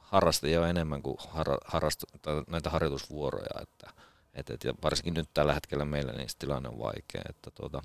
[0.00, 2.04] harrastajia on enemmän kuin har, harrast,
[2.50, 3.90] näitä harjoitusvuoroja, että
[4.34, 7.22] et, et, ja varsinkin nyt tällä hetkellä meillä niin tilanne on vaikea.
[7.28, 7.82] Että tuota,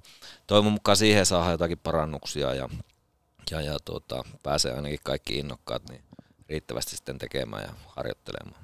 [0.47, 2.69] toivon mukaan siihen saadaan jotakin parannuksia ja,
[3.51, 6.03] ja, ja tuota, pääsee ainakin kaikki innokkaat niin
[6.49, 8.63] riittävästi sitten tekemään ja harjoittelemaan.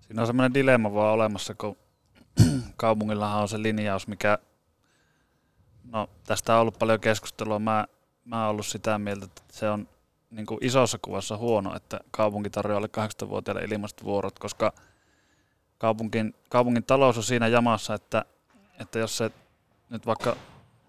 [0.00, 1.76] Siinä on semmoinen dilemma vaan olemassa, kun
[2.76, 4.38] kaupungillahan on se linjaus, mikä,
[5.84, 7.86] no tästä on ollut paljon keskustelua, mä,
[8.24, 9.88] mä oon ollut sitä mieltä, että se on
[10.32, 12.88] niin kuin isossa kuvassa huono, että kaupunki tarjoaa alle
[13.24, 14.72] 18-vuotiaille ilmaiset vuorot, koska
[15.78, 18.24] kaupunkin, kaupungin talous on siinä jamassa, että,
[18.80, 19.30] että jos se
[19.90, 20.36] nyt vaikka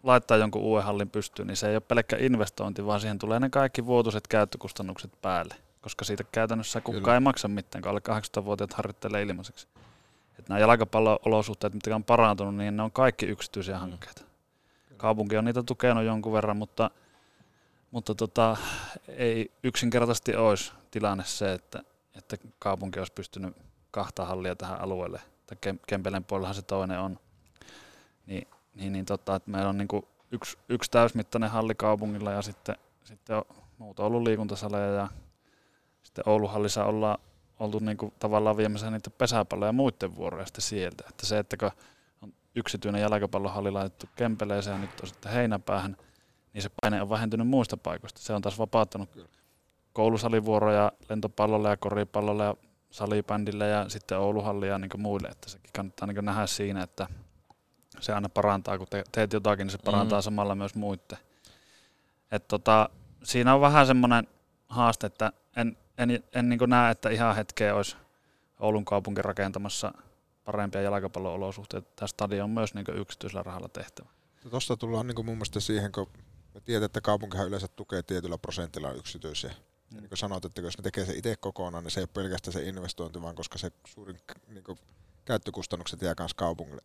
[0.03, 3.49] laittaa jonkun uuden hallin pystyyn, niin se ei ole pelkkä investointi, vaan siihen tulee ne
[3.49, 7.13] kaikki vuotuiset käyttökustannukset päälle, koska siitä käytännössä kukaan Kyllä.
[7.13, 9.67] ei maksa mitään, kun alle 18-vuotiaat harjoittelee ilmaiseksi.
[10.39, 14.23] Että nämä jalkapallo-olosuhteet, mitkä on parantunut, niin ne on kaikki yksityisiä hankkeita.
[14.97, 16.89] Kaupunki on niitä tukenut jonkun verran, mutta–
[17.93, 18.57] mutta tota,
[19.07, 21.83] ei yksinkertaisesti olisi tilanne se, että,
[22.15, 23.55] että kaupunki olisi pystynyt
[23.91, 27.19] kahta hallia tähän alueelle, tai Kempelen puolellahan se toinen on,
[28.25, 29.87] niin, niin, niin tota, että meillä on niin
[30.31, 33.43] yksi, yksi täysmittainen halli kaupungilla ja sitten, sitten on
[33.77, 35.07] muut ollut liikuntasaleja ja
[36.03, 37.17] sitten Ouluhallissa ollaan
[37.59, 41.03] oltu niin kuin tavallaan viemässä niitä pesäpalloja ja muiden vuoroja sitten sieltä.
[41.09, 41.71] Että se, että kun
[42.21, 45.97] on yksityinen jalkapallohalli laitettu Kempeleeseen ja nyt on sitten heinäpäähän,
[46.53, 48.21] niin se paine on vähentynyt muista paikoista.
[48.21, 49.09] Se on taas vapauttanut
[49.93, 52.55] koulusalivuoroja lentopallolle ja koripallolle ja
[52.91, 55.27] salibändille ja sitten Ouluhalli ja niin muille.
[55.27, 57.07] Että sekin kannattaa niin nähdä siinä, että
[57.99, 60.23] se aina parantaa, kun te, teet jotakin, niin se parantaa mm.
[60.23, 61.17] samalla myös muiden.
[62.31, 62.89] Et tota,
[63.23, 64.27] siinä on vähän semmoinen
[64.67, 67.95] haaste, että en, en, en niin näe, että ihan hetkeä olisi
[68.59, 69.93] Oulun kaupunki rakentamassa
[70.43, 71.91] parempia jalkapallo-olosuhteita.
[71.95, 74.09] Tämä stadion on myös niin yksityisellä rahalla tehtävä.
[74.49, 76.07] Tuosta tullaan niin mun mielestä siihen, kun
[76.53, 79.49] me tiedetään, että kaupunkihan yleensä tukee tietyllä prosentilla yksityisiä.
[79.49, 79.95] Mm.
[79.95, 82.09] Ja niin kuin sanot, että jos ne tekee se itse kokonaan, niin se ei ole
[82.13, 84.79] pelkästään se investointi, vaan koska se suurin niin kuin,
[85.25, 86.81] käyttökustannukset jää myös kaupungille.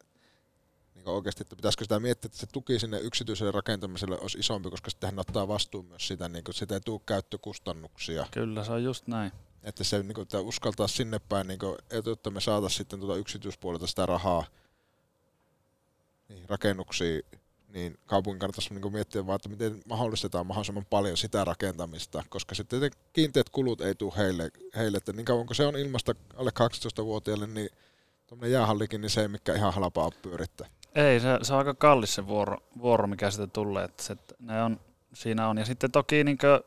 [0.94, 4.70] Niin kuin oikeasti, että pitäisikö sitä miettiä, että se tuki sinne yksityiselle rakentamiselle olisi isompi,
[4.70, 8.26] koska sitten hän ottaa vastuun myös sitä, niin kuin, sitä ei tule käyttökustannuksia.
[8.30, 9.32] Kyllä, se on just näin.
[9.62, 13.16] Että se niin kuin, että uskaltaa sinne päin, niin kuin, että me saataisiin sitten tuota
[13.16, 14.44] yksityispuolelta sitä rahaa
[16.28, 17.22] niin, rakennuksiin
[17.68, 22.90] niin kaupungin kannattaisi niin miettiä vaan, että miten mahdollistetaan mahdollisimman paljon sitä rakentamista, koska sitten
[23.12, 27.46] kiinteät kulut ei tule heille, heille että niin kauan kun se on ilmasta alle 12-vuotiaille,
[27.46, 27.68] niin
[28.26, 30.66] tuommoinen jäähallikin, niin se ei mikään ihan halpaa pyörittää.
[30.94, 34.62] Ei, se, se on aika kallis se vuoro, vuoro mikä sitten tulee, että se, ne
[34.62, 34.80] on,
[35.14, 35.58] siinä on.
[35.58, 36.60] Ja sitten toki niin kuin,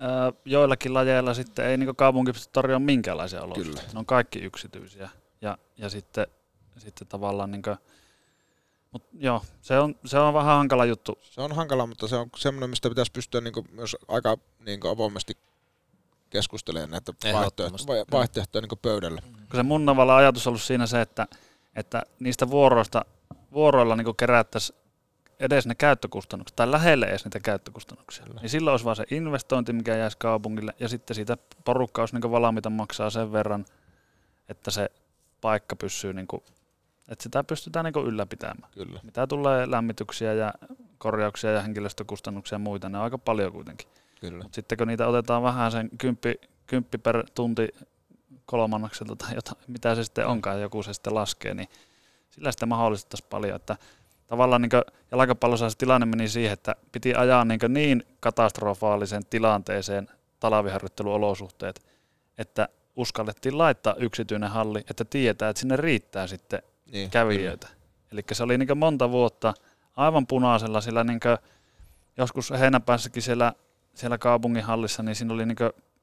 [0.00, 3.92] ää, joillakin lajeilla sitten ei niin kaupunki pysty tarjoamaan minkäänlaisia olosuhteita.
[3.92, 5.08] Ne on kaikki yksityisiä.
[5.40, 6.26] Ja, ja sitten,
[6.78, 7.76] sitten tavallaan niin kuin,
[8.90, 11.18] Mut joo, se on, se on vähän hankala juttu.
[11.22, 14.36] Se on hankala, mutta se on semmoinen, mistä pitäisi pystyä niinku myös aika
[14.66, 15.36] niinku avoimesti
[16.30, 19.22] keskustelemaan näitä vaihtoehtoja, vaihtoehtoja niinku pöydällä.
[19.22, 21.26] Kun se mun tavalla ajatus on ollut siinä se, että
[21.76, 23.04] että niistä vuoroista,
[23.52, 24.78] vuoroilla niin kerättäisiin
[25.40, 28.24] edes ne käyttökustannukset, tai lähelle edes niitä käyttökustannuksia.
[28.24, 28.40] Kyllä.
[28.40, 32.30] Niin silloin olisi vaan se investointi, mikä jäisi kaupungille, ja sitten siitä porukka olisi niin
[32.30, 33.64] valmiita maksaa sen verran,
[34.48, 34.90] että se
[35.40, 36.26] paikka pysyy, niin
[37.10, 38.72] että sitä pystytään niin ylläpitämään.
[38.72, 39.00] Kyllä.
[39.02, 40.52] Mitä tulee lämmityksiä ja
[40.98, 43.88] korjauksia ja henkilöstökustannuksia ja muita, ne on aika paljon kuitenkin.
[44.20, 44.42] Kyllä.
[44.42, 46.34] Mut sitten kun niitä otetaan vähän sen kymppi,
[46.66, 47.68] kymppi per tunti
[48.46, 51.68] kolmannokselta tai jotain, mitä se sitten onkaan, joku se sitten laskee, niin
[52.30, 53.76] sillä sitten mahdollistettaisiin paljon, että
[54.26, 54.70] tavallaan niin
[55.10, 60.08] jalkapallossa se tilanne meni siihen, että piti ajaa niin, niin katastrofaalisen tilanteeseen
[60.40, 61.86] talaviharjoitteluolosuhteet,
[62.38, 66.62] että uskallettiin laittaa yksityinen halli, että tietää, että sinne riittää sitten
[66.92, 67.68] niin, kävijöitä.
[68.12, 69.54] Eli se oli niin monta vuotta
[69.96, 71.20] aivan punaisella, sillä niin
[72.16, 73.52] joskus heinäpäässäkin siellä,
[73.94, 75.56] siellä kaupungin hallissa, niin siinä oli niin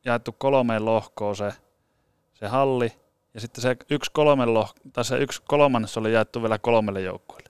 [0.05, 1.53] jaettu kolmeen lohkoon se,
[2.33, 2.93] se halli,
[3.33, 7.49] ja sitten se yksi, kolme lohko, tai se yksi kolmannes oli jaettu vielä kolmelle joukkueelle.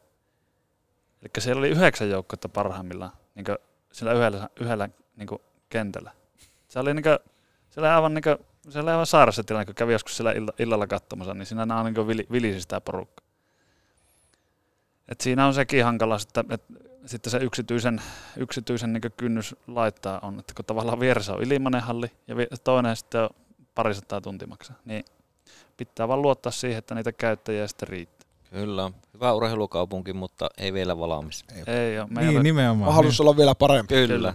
[1.22, 3.46] Eli siellä oli yhdeksän joukkuetta parhaimmillaan niin
[3.92, 5.28] sillä yhdellä, yhdellä niin
[5.70, 6.12] kentällä.
[6.68, 7.20] Se oli, niin kuin,
[7.70, 8.38] se oli aivan, niin kuin,
[8.70, 12.08] se oli aivan sairassa tilanne, kun kävi joskus siellä illalla katsomassa, niin siinä nämä niin
[12.08, 13.27] vili, vilisi sitä porukkaa.
[15.08, 16.74] Et siinä on sekin hankala, että, että
[17.06, 18.02] sitten se yksityisen,
[18.38, 23.22] yksityisen niin kynnys laittaa on, että kun tavallaan vieressä on ilmainen halli ja toinen sitten
[23.22, 23.30] on
[23.76, 25.06] parisataa tunti maksaa, niin
[25.78, 28.28] pitää vaan luottaa siihen, että niitä käyttäjiä sitten riittää.
[28.52, 31.46] Kyllä, hyvä urheilukaupunki, mutta ei vielä valmis.
[31.56, 32.08] Ei, ei ole.
[32.10, 32.90] Niin, nimenomaan.
[32.90, 33.94] Mahdollisuus olla vielä parempi.
[33.94, 34.08] Kyllä.
[34.16, 34.34] Kyllä.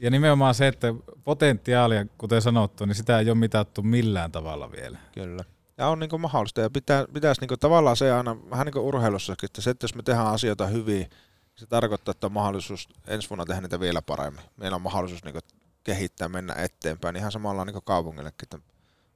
[0.00, 0.94] Ja nimenomaan se, että
[1.24, 4.98] potentiaalia, kuten sanottu, niin sitä ei ole mitattu millään tavalla vielä.
[5.14, 5.44] Kyllä.
[5.78, 6.60] Ja on niin mahdollista.
[6.60, 9.94] Ja pitää, pitäisi niin tavallaan se aina, vähän niin kuin urheilussakin, että se, että jos
[9.94, 11.10] me tehdään asioita hyvin,
[11.56, 14.44] se tarkoittaa, että on mahdollisuus ensi vuonna tehdä niitä vielä paremmin.
[14.56, 15.38] Meillä on mahdollisuus niin
[15.84, 17.16] kehittää, mennä eteenpäin.
[17.16, 18.42] Ihan samalla niin kaupungillekin.
[18.42, 18.58] Että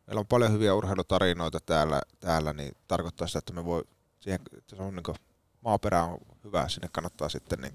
[0.06, 3.84] meillä on paljon hyviä urheilutarinoita täällä, täällä niin tarkoittaa sitä, että me voi
[4.20, 5.16] siihen, että se on niin
[5.60, 7.74] maaperä on hyvä, sinne kannattaa sitten niin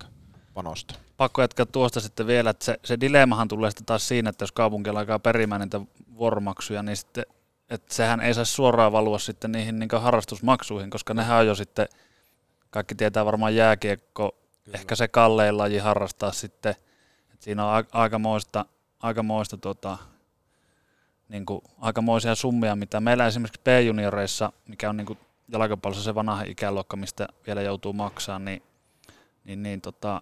[0.53, 0.97] panostaa.
[1.17, 4.51] Pakko jatkaa tuosta sitten vielä, että se, se dilemmahan tulee sitten taas siinä, että jos
[4.51, 5.81] kaupunki alkaa perimään niitä
[6.17, 7.25] vuoromaksuja, niin sitten
[7.69, 11.87] että sehän ei saisi suoraan valua sitten niihin niin harrastusmaksuihin, koska nehän on jo sitten,
[12.69, 14.77] kaikki tietää varmaan jääkiekko, Kyllä.
[14.77, 16.75] ehkä se kallein laji harrastaa sitten,
[17.33, 18.65] että siinä on aikamoista,
[18.99, 19.97] aikamoista tota,
[21.29, 26.43] niin kuin, aikamoisia summia, mitä meillä esimerkiksi B-junioreissa, mikä on niin kuin jalkapallossa se vanha
[26.43, 28.63] ikäluokka, mistä vielä joutuu maksamaan, niin,
[29.43, 30.21] niin, niin tota,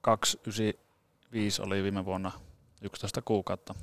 [0.00, 2.32] 295 oli viime vuonna
[2.82, 3.74] 11 kuukautta.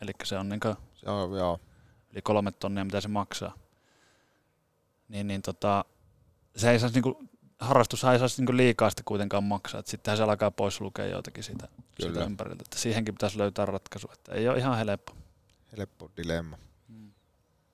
[0.00, 0.60] Eli, se on niin
[0.94, 1.60] se on, joo.
[2.12, 3.54] yli kolme tonnia, mitä se maksaa.
[5.08, 5.84] Niin, niin tota,
[6.56, 7.28] se ei saisi niinku,
[7.58, 9.82] harrastus ei saisi niinku liikaa sitä kuitenkaan maksaa.
[9.84, 11.68] Sittenhän se alkaa pois lukea joitakin siitä,
[12.00, 12.62] siitä ympäriltä.
[12.66, 14.10] Että siihenkin pitäisi löytää ratkaisu.
[14.12, 15.12] Että ei ole ihan helppo.
[15.76, 16.58] Helppo dilemma.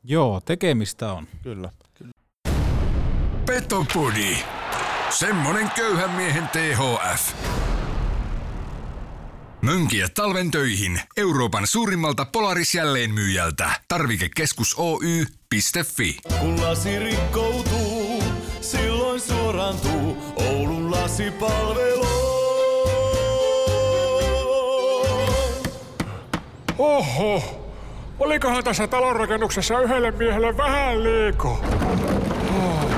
[0.05, 1.29] Joo, tekemistä on.
[1.43, 1.70] Kyllä.
[1.95, 2.12] Kyllä.
[3.47, 4.37] Petopodi.
[5.11, 7.64] Semmonen köyhän miehen THF.
[9.65, 13.71] Mönkiä talven töihin Euroopan suurimmalta Polaris jälleenmyyjältä.
[13.89, 16.17] Tarvikekeskus Oy.fi.
[16.41, 18.23] Kun lasi rikkoutuu,
[18.61, 22.07] silloin suorantuu Oulun lasipalvelu.
[26.79, 27.43] Oho,
[28.19, 31.65] Olikohan tässä talonrakennuksessa yhdelle miehelle vähän liiko?
[32.57, 32.91] Oh.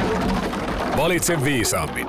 [0.96, 2.06] Valitse viisaammin.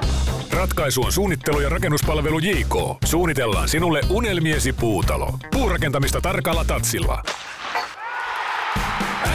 [0.52, 2.76] Ratkaisu on suunnittelu ja rakennuspalvelu JK.
[3.06, 5.34] Suunnitellaan sinulle unelmiesi puutalo.
[5.52, 7.24] Puurakentamista tarkalla tatsilla.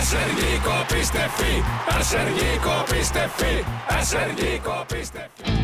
[0.03, 1.65] srjk.fi
[2.03, 3.65] srjk.fi
[4.03, 5.63] srjk.fi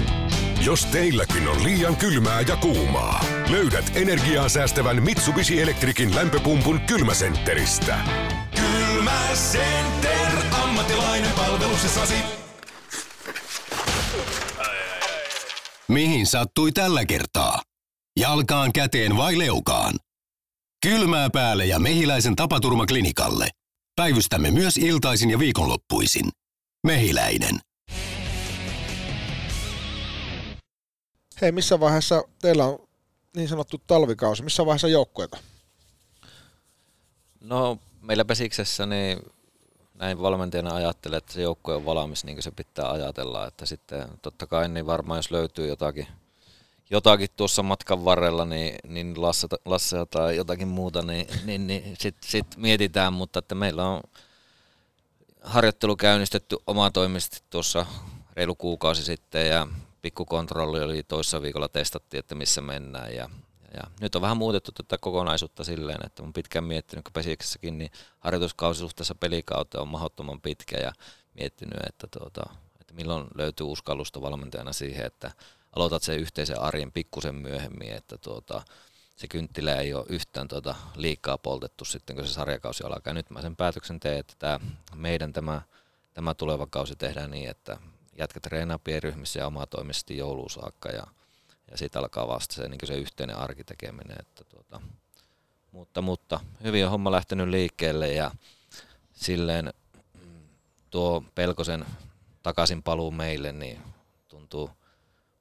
[0.65, 7.99] jos teilläkin on liian kylmää ja kuumaa, löydät energiaa säästävän Mitsubishi Electricin lämpöpumpun kylmäsentteristä.
[8.57, 10.29] Kylmäcenter,
[10.63, 12.15] ammattilainen palveluksessasi.
[15.93, 17.63] Mihin sattui tällä kertaa?
[18.19, 19.95] Jalkaan, käteen vai leukaan?
[20.87, 23.49] Kylmää päälle ja mehiläisen tapaturmaklinikalle.
[23.97, 26.29] Päivystämme myös iltaisin ja viikonloppuisin.
[26.87, 27.61] Mehiläinen.
[31.41, 32.89] Hei, missä vaiheessa teillä on
[33.37, 34.43] niin sanottu talvikausi?
[34.43, 35.39] Missä vaiheessa joukkueita?
[37.41, 39.19] No, meillä Pesiksessä niin
[39.99, 43.47] näin valmentajana ajattelen, että se joukkue on valmis, niin kuin se pitää ajatella.
[43.47, 46.07] Että sitten totta kai niin varmaan jos löytyy jotakin,
[46.91, 52.31] jotakin tuossa matkan varrella, niin, niin Lasse, Lasse tai jotakin muuta, niin, niin, niin sitten
[52.31, 54.01] sit mietitään, mutta että meillä on
[55.43, 57.87] harjoittelu käynnistetty omatoimisesti tuossa
[58.37, 59.67] reilu kuukausi sitten ja
[60.03, 63.31] pikkukontrolli oli toissa viikolla testattiin, että missä mennään ja,
[63.75, 67.91] ja nyt on vähän muutettu tätä kokonaisuutta silleen, että on pitkään miettinyt, kun Pesiksessäkin, niin
[68.19, 70.93] harjoituskausi suhteessa pelikauteen on mahdottoman pitkä ja
[71.35, 72.43] miettinyt, että, tuota,
[72.81, 75.31] että milloin löytyy uskallusta valmentajana siihen, että
[75.77, 78.63] aloitat sen yhteisen arjen pikkusen myöhemmin, että tuota,
[79.17, 83.13] se kynttilä ei ole yhtään tuota liikaa poltettu sitten, kun se sarjakausi alkaa.
[83.13, 84.61] Nyt mä sen päätöksen teen, että tämä,
[84.95, 85.63] meidän tämä,
[86.15, 87.79] tämä tuleva kausi tehdään niin, että
[88.19, 91.07] jätkät treenaa pienryhmissä ja omatoimisesti jouluun saakka ja,
[91.71, 94.17] ja sitten alkaa vasta se, niin se yhteinen arki tekeminen.
[94.21, 94.81] Että tuota,
[95.73, 98.31] mutta, mutta hyvin on homma lähtenyt liikkeelle ja
[99.13, 99.75] silleen
[100.91, 101.87] tuo Pelkosen
[102.43, 103.79] takaisin paluu meille niin
[104.29, 104.71] tuntuu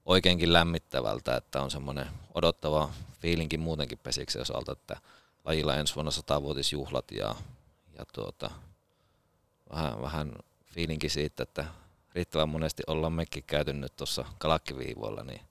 [0.05, 2.89] oikeinkin lämmittävältä, että on semmoinen odottava
[3.21, 4.97] fiilinkin muutenkin pesiksen osalta, että
[5.45, 7.35] lajilla ensi vuonna satavuotisjuhlat ja,
[7.97, 8.51] ja tuota,
[9.69, 10.33] vähän, vähän
[10.65, 11.65] fiilinkin siitä, että
[12.15, 15.41] riittävän monesti ollaan mekin käyty nyt tuossa kalakkiviivoilla, niin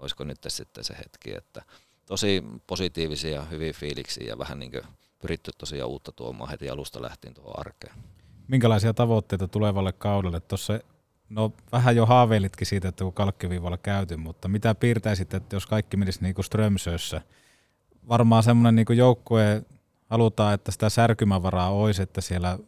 [0.00, 1.62] olisiko nyt sitten se hetki, että
[2.06, 4.82] tosi positiivisia, hyviä fiiliksiä ja vähän niin kuin
[5.18, 7.94] pyritty tosiaan uutta tuomaan heti alusta lähtien tuohon arkeen.
[8.48, 10.40] Minkälaisia tavoitteita tulevalle kaudelle?
[10.40, 10.80] Tuossa
[11.28, 15.96] no vähän jo haaveilitkin siitä, että kun kalkkiviivalla käyty, mutta mitä piirtäisit, että jos kaikki
[15.96, 17.20] menisi niin kuin Strömsössä?
[18.08, 19.62] Varmaan semmoinen niin joukkue
[20.06, 22.58] halutaan, että sitä särkymävaraa olisi, että siellä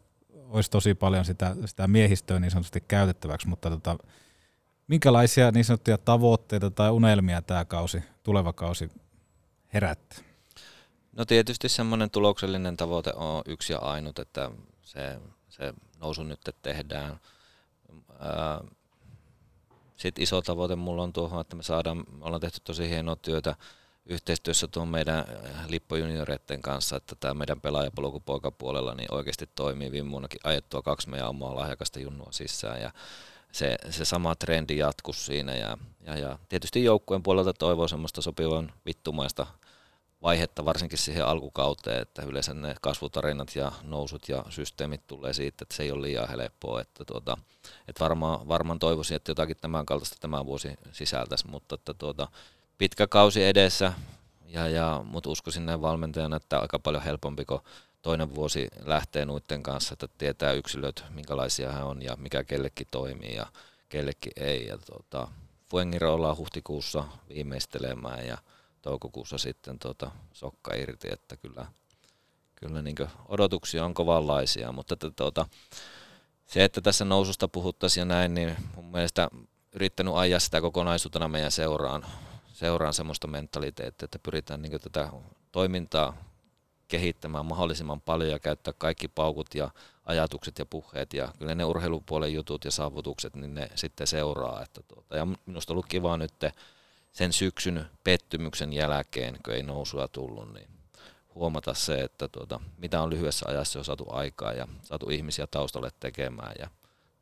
[0.49, 3.97] olisi tosi paljon sitä, sitä miehistöä niin sanotusti käytettäväksi, mutta tota,
[4.93, 8.91] minkälaisia niin sanottuja tavoitteita tai unelmia tämä kausi, tuleva kausi
[9.75, 10.19] herättää?
[11.17, 14.51] No tietysti semmoinen tuloksellinen tavoite on yksi ja ainut, että
[14.83, 15.19] se,
[15.49, 17.21] se nousu nyt tehdään.
[19.97, 23.55] Sitten iso tavoite mulla on tuohon, että me saadaan, me ollaan tehty tosi hienoa työtä
[24.07, 25.25] yhteistyössä tuon meidän
[25.69, 31.29] lippojunioreiden kanssa, että tämä meidän pelaajapolku poikapuolella niin oikeasti toimii viime vuonnakin ajettua kaksi meidän
[31.29, 32.93] omaa lahjakasta junnua sisään ja
[33.53, 38.73] se, se sama trendi jatkuu siinä ja, ja, ja tietysti joukkueen puolelta toivoo semmoista sopivan
[38.87, 39.47] vittumaista
[40.23, 45.77] vaihetta varsinkin siihen alkukauteen, että yleensä ne kasvutarinat ja nousut ja systeemit tulee siitä, että
[45.77, 47.39] se ei ole liian helppoa, että, tuota,
[47.89, 52.29] että varmaan, varmaan toivoisin, että jotakin tämän kaltaista tämä vuosi sisältäisi, mutta että tuota,
[52.79, 53.93] pitkä kausi edessä,
[54.47, 57.61] ja, ja, mutta uskoisin näin valmentajana, että aika paljon helpompi, kun
[58.03, 63.35] toinen vuosi lähtee nuitten kanssa, että tietää yksilöt, minkälaisia hän on ja mikä kellekin toimii
[63.35, 63.47] ja
[63.89, 64.67] kellekin ei.
[64.67, 65.29] Ja tuota,
[65.71, 68.39] Fuengiro ollaan huhtikuussa viimeistelemään ja
[68.83, 71.67] toukokuussa sitten tuota, sokka irti, että kyllä,
[72.55, 72.97] kyllä niin
[73.29, 75.47] odotuksia on kovanlaisia, mutta että, tuota,
[76.47, 79.29] se, että tässä noususta puhuttaisiin ja näin, niin mun mielestä
[79.75, 82.07] yrittänyt ajaa sitä kokonaisuutena meidän seuraan,
[82.53, 85.13] seuraan semmoista mentaliteettia, että pyritään niin tätä
[85.53, 86.32] toimintaa
[86.89, 89.71] kehittämään mahdollisimman paljon ja käyttää kaikki paukut ja
[90.05, 94.63] ajatukset ja puheet ja kyllä ne urheilupuolen jutut ja saavutukset, niin ne sitten seuraa.
[94.63, 96.33] Että tuota, ja minusta on ollut kiva nyt
[97.13, 100.69] sen syksyn pettymyksen jälkeen, kun ei nousua tullut, niin
[101.35, 105.91] huomata se, että tuota, mitä on lyhyessä ajassa jo saatu aikaa ja saatu ihmisiä taustalle
[106.01, 106.71] tekemään ja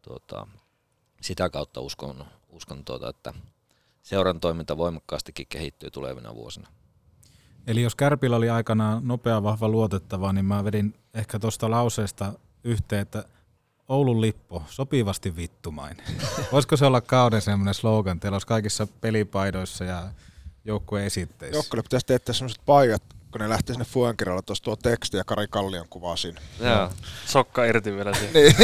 [0.03, 0.47] tuota,
[1.21, 3.35] sitä kautta uskon, uskon tuota, että
[4.03, 6.69] seuran toiminta voimakkaastikin kehittyy tulevina vuosina.
[7.67, 12.33] Eli jos Kärpillä oli aikanaan nopea, vahva, luotettava, niin mä vedin ehkä tuosta lauseesta
[12.65, 13.25] yhteen, että
[13.89, 16.07] Oulun lippo, sopivasti vittumainen.
[16.53, 18.21] Voisiko se olla kauden semmoinen slogan?
[18.21, 20.03] Teillä olisi kaikissa pelipaidoissa ja
[20.65, 21.57] joukkueen esitteissä.
[21.57, 23.03] Joukkueelle pitäisi tehdä sellaiset paidat,
[23.33, 26.41] kun ne lähtee sinne Fuenkirolle, tuossa tuo teksti ja Kari Kallion kuvaa siinä.
[26.61, 26.91] Joo,
[27.27, 28.35] sokka irti vielä siihen.
[28.35, 28.55] niin.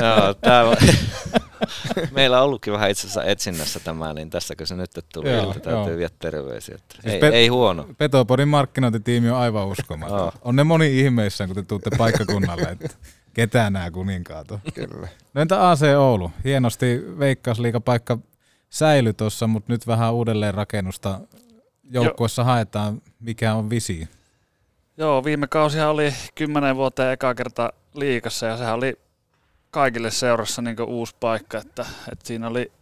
[0.00, 0.76] Joo, tää on,
[2.12, 5.60] meillä on ollutkin vähän itse asiassa etsinnässä tämä, niin tässäkö se nyt tuli, Joo, että
[5.60, 5.98] täytyy joo.
[5.98, 6.74] viedä terveisiä.
[6.74, 7.86] Että Siis ei, Pet- ei huono.
[7.98, 10.18] Petopodin markkinointitiimi on aivan uskomaton.
[10.18, 10.32] Joo.
[10.42, 12.88] on ne moni ihmeissään, kun te tuutte paikkakunnalle, että
[13.34, 14.60] ketään nämä kuninkaat on.
[14.74, 15.08] Kyllä.
[15.34, 16.30] No entä AC Oulu?
[16.44, 18.18] Hienosti veikkausliigapaikka
[18.70, 21.20] säilyi tuossa, mutta nyt vähän uudelleen rakennusta
[21.90, 23.02] joukkuessa haetaan.
[23.20, 24.06] Mikä on visio?
[24.96, 28.98] Joo, viime kausihan oli kymmenen vuoteen eka kerta liikassa ja sehän oli
[29.70, 32.72] kaikille seurassa niin uusi paikka, että, että siinä oli,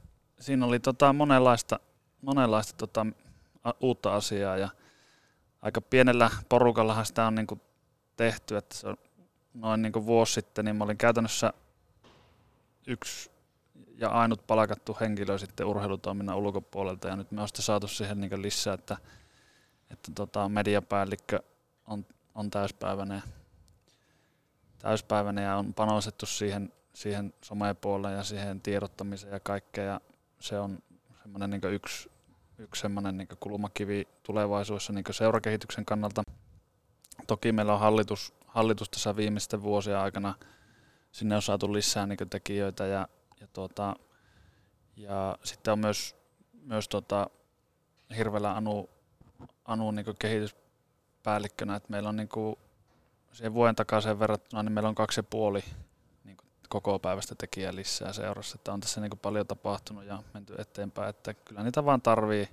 [0.40, 1.80] siinä oli tota monenlaista,
[2.22, 3.06] monenlaista tota,
[3.80, 4.68] uutta asiaa ja
[5.62, 7.46] aika pienellä porukallahan sitä on niin
[8.16, 8.96] tehty, että se on
[9.54, 11.52] noin niin vuosi sitten, niin mä olin käytännössä
[12.86, 13.30] yksi
[13.96, 18.42] ja ainut palkattu henkilö sitten urheilutoiminnan ulkopuolelta ja nyt me on sitten saatu siihen niin
[18.42, 18.96] lisää, että,
[19.90, 21.40] että tota, mediapäällikkö
[21.86, 23.22] on, on täyspäiväinen,
[24.78, 30.00] täyspäiväinen ja on panostettu siihen, siihen somepuolelle ja siihen tiedottamiseen ja kaikkea ja
[30.40, 30.78] se on
[31.22, 32.10] semmoinen niin yksi,
[32.58, 36.22] yksi semmoinen niin kulmakivi tulevaisuudessa niin seurakehityksen kannalta.
[37.26, 40.34] Toki meillä on hallitus, hallitus tässä viimeisten vuosien aikana,
[41.12, 43.08] sinne on saatu lisää niin tekijöitä ja,
[43.40, 43.96] ja, tuota,
[44.96, 46.16] ja sitten on myös,
[46.62, 47.30] myös tota,
[48.16, 48.90] Hirvelä Anu,
[49.64, 52.56] Anu niin kehityspäällikkönä, että meillä on niin kuin
[53.32, 55.64] siihen vuoden takaisin verrattuna, niin meillä on kaksi ja puoli
[56.68, 58.54] koko päivästä tekijää lisää seurassa.
[58.54, 62.48] Että on tässä niin paljon tapahtunut ja menty eteenpäin, että kyllä niitä vaan tarvii,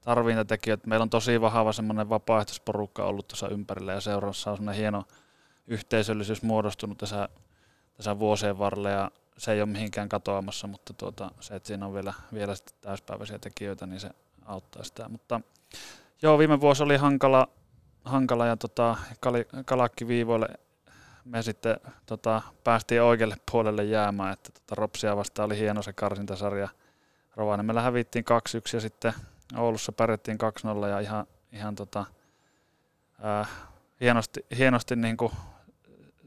[0.00, 0.88] tarvii niitä tekijöitä.
[0.88, 5.04] Meillä on tosi vahva semmoinen vapaaehtoisporukka ollut tuossa ympärillä ja seurassa on semmoinen hieno
[5.66, 7.28] yhteisöllisyys muodostunut tässä,
[7.96, 11.94] tässä vuosien varrella ja se ei ole mihinkään katoamassa, mutta tuota, se, että siinä on
[11.94, 14.10] vielä, vielä täyspäiväisiä tekijöitä, niin se
[14.44, 15.08] auttaa sitä.
[15.08, 15.40] Mutta
[16.22, 17.48] joo, viime vuosi oli hankala,
[18.04, 18.96] hankala ja tota,
[19.64, 20.48] kalakki viivoille
[21.30, 21.76] me sitten
[22.06, 26.68] tota, päästiin oikealle puolelle jäämään, että tota, Ropsia vastaan oli hieno se karsintasarja.
[27.36, 29.12] Rovaniemellä hävittiin 2-1 ja sitten
[29.56, 30.38] Oulussa pärjättiin
[30.84, 32.04] 2-0 ja ihan, ihan tota,
[33.22, 33.46] ää,
[34.00, 35.32] hienosti, hienosti niin kuin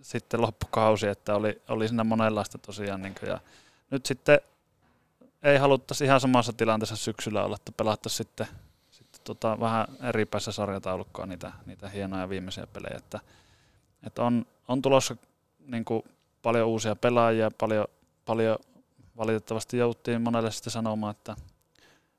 [0.02, 3.02] sitten loppukausi, että oli, oli siinä monenlaista tosiaan.
[3.02, 3.40] Niin kuin, ja
[3.90, 4.40] nyt sitten
[5.44, 8.48] ei haluttaisi ihan samassa tilanteessa syksyllä olla, että pelattaisiin sitten,
[8.92, 12.98] sitten tota, vähän eri päässä sarjataulukkoa niitä, niitä hienoja viimeisiä pelejä.
[12.98, 13.20] Että,
[14.08, 15.16] että on, on tulossa
[15.68, 16.04] niin kuin,
[16.42, 17.86] paljon uusia pelaajia, paljon,
[18.26, 18.58] paljon
[19.18, 21.36] valitettavasti jouttiin monelle sitten sanomaan, että,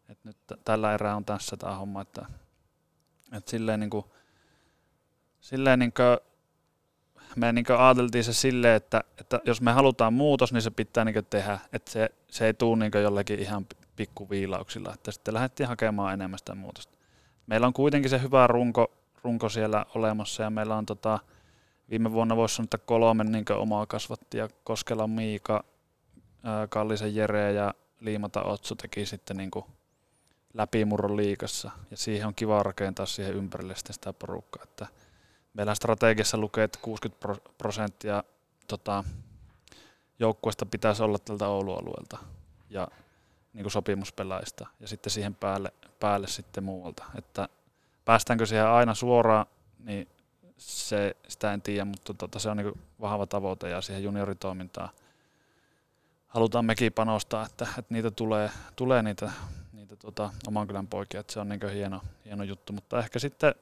[0.09, 2.27] että nyt tällä erää on tässä tämä homma, että,
[3.33, 4.05] että silleen, niin kuin,
[5.41, 6.19] silleen niin kuin,
[7.37, 11.27] me niin ajateltiin se silleen, että, että jos me halutaan muutos, niin se pitää niin
[11.31, 13.67] tehdä, että se, se ei tule niin jollekin ihan
[13.97, 16.93] pikkuviilauksilla, että sitten lähdettiin hakemaan enemmän sitä muutosta.
[17.47, 21.19] Meillä on kuitenkin se hyvä runko, runko siellä olemassa ja meillä on tota,
[21.91, 25.65] viime vuonna voisi sanoa, että kolme niin omaa kasvattia, Koskela Miika,
[26.69, 29.51] Kallisen Jere ja Liimata Otsu teki sitten niin
[30.55, 34.87] läpimurron liikassa ja siihen on kiva rakentaa siihen ympärille sitten sitä porukkaa, että–
[35.55, 37.27] meillä strategiassa lukee, että 60
[37.59, 38.25] prosenttia
[38.69, 39.05] tota,
[40.19, 42.19] joukkueesta pitäisi olla tältä Oulu-alueelta
[42.71, 42.89] ja
[43.53, 47.05] niin kuin sopimuspelaajista ja sitten siihen päälle, päälle sitten muualta.
[47.19, 47.49] Että
[48.05, 49.47] päästäänkö siihen aina suoraan,
[49.79, 50.09] niin
[50.59, 54.89] se, sitä en tiedä, mutta tota, se on niin vahva tavoite ja siihen junioritoimintaan
[56.35, 59.33] halutaan mekin panostaa, että, että niitä tulee, tulee niitä,
[59.73, 63.55] niitä tota, oman kylän poikia, että se on niin hieno, hieno juttu, mutta ehkä sitten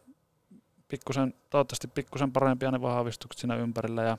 [0.89, 4.19] pikkusen, toivottavasti pikkusen parempia ne vahvistukset siinä ympärillä ja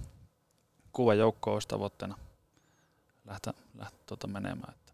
[0.92, 2.18] kuva joukko olisi tavoitteena
[3.26, 4.74] lähteä, lähteä tuota menemään.
[4.74, 4.94] Että,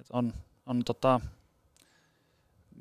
[0.00, 0.32] että on,
[0.66, 1.20] on tota,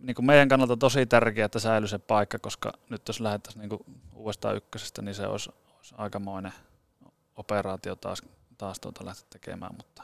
[0.01, 3.97] niin kuin meidän kannalta tosi tärkeää, että säilyy se paikka, koska nyt jos lähdettäisiin niin
[4.13, 6.53] uudestaan ykkösestä, niin se olisi, olisi aikamoinen
[7.35, 8.21] operaatio taas,
[8.57, 10.03] taas tuota lähteä tekemään, mutta,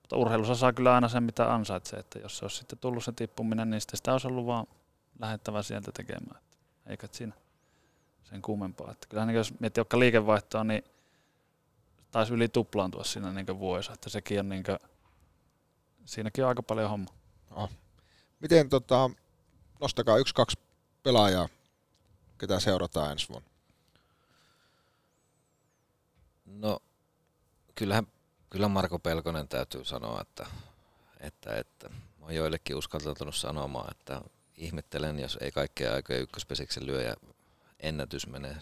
[0.00, 3.12] mutta urheilussa saa kyllä aina sen, mitä ansaitsee, että jos se olisi sitten tullut se
[3.12, 4.66] tippuminen, niin sitä olisi ollut vaan
[5.18, 6.40] lähettävä sieltä tekemään
[6.86, 7.32] eikä siinä
[8.22, 8.92] sen kummempaa.
[8.92, 10.84] Että kyllähän niin jos miettii vaikka liikevaihtoa, niin
[12.10, 14.78] taisi yli tuplaantua siinä niin vuodessa, että sekin on niin kuin,
[16.04, 17.10] siinäkin on aika paljon homma.
[17.50, 17.68] No.
[18.40, 19.10] Miten tota,
[19.80, 20.58] nostakaa yksi, kaksi
[21.02, 21.48] pelaajaa,
[22.38, 23.50] ketä seurataan ensi vuonna?
[26.44, 26.82] No,
[27.74, 28.06] kyllähän,
[28.50, 30.46] kyllä Marko Pelkonen täytyy sanoa, että,
[31.20, 34.20] että, että mä oon joillekin uskaltautunut sanomaan, että
[34.56, 37.14] ihmettelen, jos ei kaikkea aikoja ykköspesiksen lyöjä
[37.80, 38.56] ennätys menee,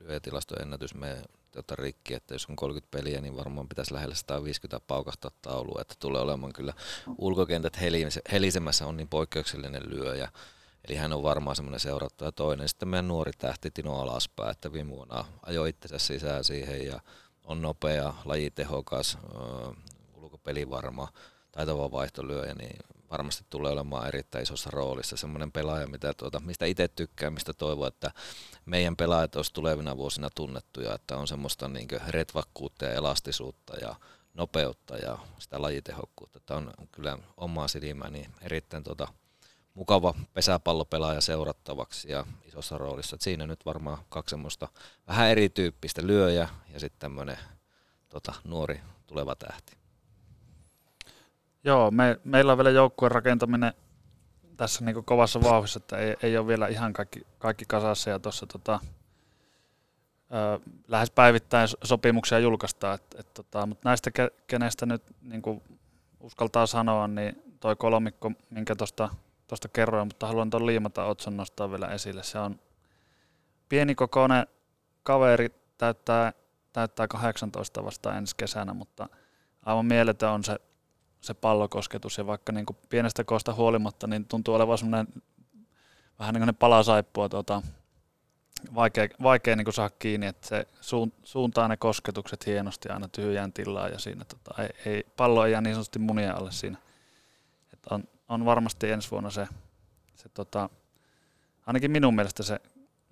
[0.00, 1.22] lyöjätilastoennätys menee
[1.56, 5.94] tota rikki, että jos on 30 peliä, niin varmaan pitäisi lähellä 150 paukahtaa taulua, että
[5.98, 6.72] tulee olemaan kyllä
[7.18, 7.78] ulkokentät
[8.32, 10.28] helisemässä on niin poikkeuksellinen lyöjä,
[10.88, 12.32] Eli hän on varmaan semmoinen seurattu.
[12.32, 17.00] toinen sitten meidän nuori tähti Tino Alaspää, että viime vuonna ajoi itsensä sisään siihen ja
[17.44, 19.18] on nopea, lajitehokas,
[20.14, 21.08] ulkopelivarma,
[21.52, 22.76] taitava vaihtolyöjä, niin
[23.10, 25.16] varmasti tulee olemaan erittäin isossa roolissa.
[25.16, 28.10] Semmoinen pelaaja, mitä tuota, mistä itse tykkään, mistä toivon, että
[28.64, 33.94] meidän pelaajat olisi tulevina vuosina tunnettuja, että on semmoista niin retvakkuutta ja elastisuutta ja
[34.34, 36.38] nopeutta ja sitä lajitehokkuutta.
[36.38, 39.08] Että on kyllä omaa silmääni erittäin tuota,
[39.74, 43.16] mukava pesäpallopelaaja seurattavaksi ja isossa roolissa.
[43.16, 44.68] Et siinä nyt varmaan kaksi semmoista
[45.08, 47.38] vähän erityyppistä lyöjä ja sitten tämmöinen
[48.08, 49.75] tota, nuori tuleva tähti.
[51.66, 53.72] Joo, me, meillä on vielä joukkueen rakentaminen
[54.56, 58.46] tässä niin kovassa vauhdissa, että ei, ei ole vielä ihan kaikki, kaikki kasassa ja tuossa
[58.46, 58.80] tota,
[60.88, 65.42] lähes päivittäin sopimuksia julkaistaan, et, et, tota, mutta näistä ke, kenestä nyt niin
[66.20, 69.08] uskaltaa sanoa, niin toi kolmikko, minkä tuosta
[69.46, 72.22] tosta kerroin, mutta haluan tuon liimata Otson nostaa vielä esille.
[72.22, 72.60] Se on
[73.68, 74.46] pienikokoinen
[75.02, 75.48] kaveri,
[75.78, 76.32] täyttää,
[76.72, 79.08] täyttää 18 vasta ensi kesänä, mutta
[79.62, 80.58] aivan mieletön on se
[81.20, 85.22] se pallokosketus ja vaikka niin kuin pienestä koosta huolimatta, niin tuntuu olevan semmoinen
[86.18, 87.62] vähän niin kuin palasaippua tuota,
[88.74, 90.66] vaikea, vaikea niin kuin saada kiinni, että se
[91.22, 95.60] suuntaa ne kosketukset hienosti aina tyhjään tilaan ja siinä tota, ei, ei, pallo ei jää
[95.60, 96.78] niin sanotusti munien alle siinä.
[97.72, 99.48] Et on, on, varmasti ensi vuonna se,
[100.14, 100.70] se tota,
[101.66, 102.60] ainakin minun mielestä se,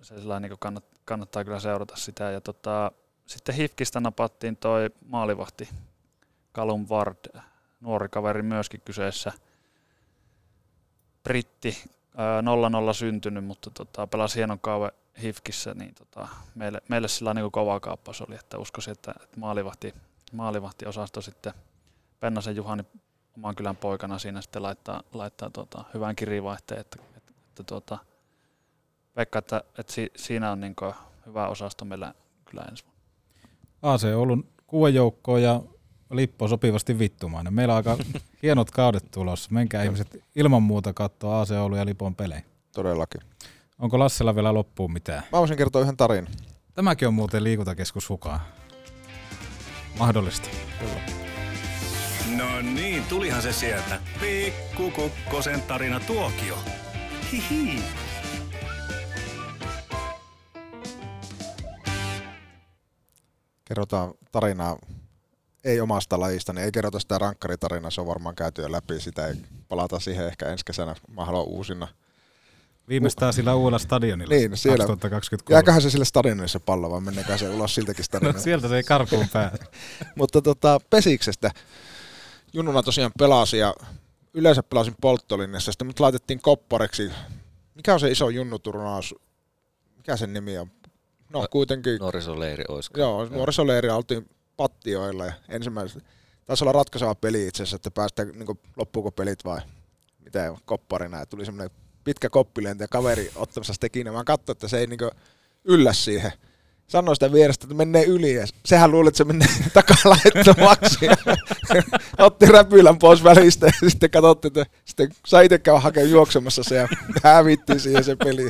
[0.01, 2.91] se niin kannattaa, kannattaa kyllä seurata sitä ja tota,
[3.25, 5.69] sitten Hifkistä napattiin toi maalivahti
[6.53, 7.41] Calum Ward,
[7.81, 9.31] nuori kaveri myöskin kyseessä.
[11.23, 11.83] Britti,
[12.17, 17.51] ää, 0-0 syntynyt, mutta tota, pelasi hienon kauan Hifkissä, niin tota, meille, meille sillä niin
[17.51, 19.93] kova kaappaus oli, että uskoisin, että, että maalivahti,
[20.31, 21.53] maalivahti-osasto sitten
[22.19, 22.83] Pennasen Juhani
[23.37, 27.97] oman kylän poikana siinä sitten laittaa, laittaa tota, hyvän kirivaihteen, että, että, että tota,
[29.15, 30.75] veikka, että, että si, siinä on niin
[31.25, 32.13] hyvä osasto meillä
[32.45, 32.99] kyllä ensi vuonna.
[33.81, 35.61] AC Oulun kuvajoukkoon ja
[36.11, 37.53] Lippo sopivasti vittumainen.
[37.53, 37.97] Meillä on aika
[38.43, 39.49] hienot kaudet tulossa.
[39.53, 42.41] Menkää ihmiset ilman muuta katsoa AC Oulun ja Lipon pelejä.
[42.73, 43.21] Todellakin.
[43.79, 45.23] Onko Lassella vielä loppuun mitään?
[45.31, 46.33] Mä voisin kertoa yhden tarinan.
[46.73, 48.45] Tämäkin on muuten liikuntakeskus Hukaa.
[49.99, 50.49] Mahdollista.
[50.79, 51.01] Kyllä.
[52.37, 53.99] No niin, tulihan se sieltä.
[54.21, 56.57] Pikku Kukkosen tarina tuokio.
[57.31, 57.79] Hihi.
[63.65, 64.77] Kerrotaan tarinaa
[65.65, 69.27] ei omasta lajista, niin ei kerrota sitä rankkaritarinaa, se on varmaan käyty jo läpi, sitä
[69.27, 69.33] ei
[69.69, 71.87] palata siihen ehkä ensi kesänä, mä haluan uusina.
[72.89, 74.77] Viimeistään sillä uudella stadionilla Niin, siellä.
[74.77, 75.55] 2023.
[75.55, 78.39] Jääköhän se sille stadionille se pallo, vai mennekään se ulos siltäkin stadionille.
[78.39, 79.57] No, sieltä se ei karkuun pääse.
[80.15, 81.51] Mutta tota, Pesiksestä
[82.53, 83.73] junnuna tosiaan pelasi ja
[84.33, 87.11] yleensä pelasin Polttolinnassa, sitten mut laitettiin koppareksi.
[87.75, 89.15] Mikä on se iso junnuturnaus?
[89.97, 90.71] Mikä sen nimi on?
[91.33, 91.97] No kuitenkin.
[91.99, 92.99] Nuorisoleiri olisiko?
[92.99, 96.05] Joo, nuorisoleiri oltiin Pattioilla ja ensimmäisenä
[96.45, 99.61] taisi olla ratkaiseva peli itse asiassa, että päästään niin loppuuko pelit vai
[100.23, 101.19] mitä kopparina.
[101.19, 104.11] Ja tuli semmoinen pitkä koppilento ja kaveri ottamassa sitä kiinni.
[104.11, 104.99] Mä katsoin, että se ei niin
[105.63, 106.31] yllä siihen.
[106.87, 111.07] Sanoi sitä vierestä, että menee yli ja sehän luuli, että se menee takalaittomaksi.
[112.17, 116.75] Otti räpylän pois välistä ja sitten katsottiin, että sitten sai itse käydä hakemaan juoksemassa se
[116.75, 116.87] ja
[117.23, 118.49] hävittiin siihen se peli.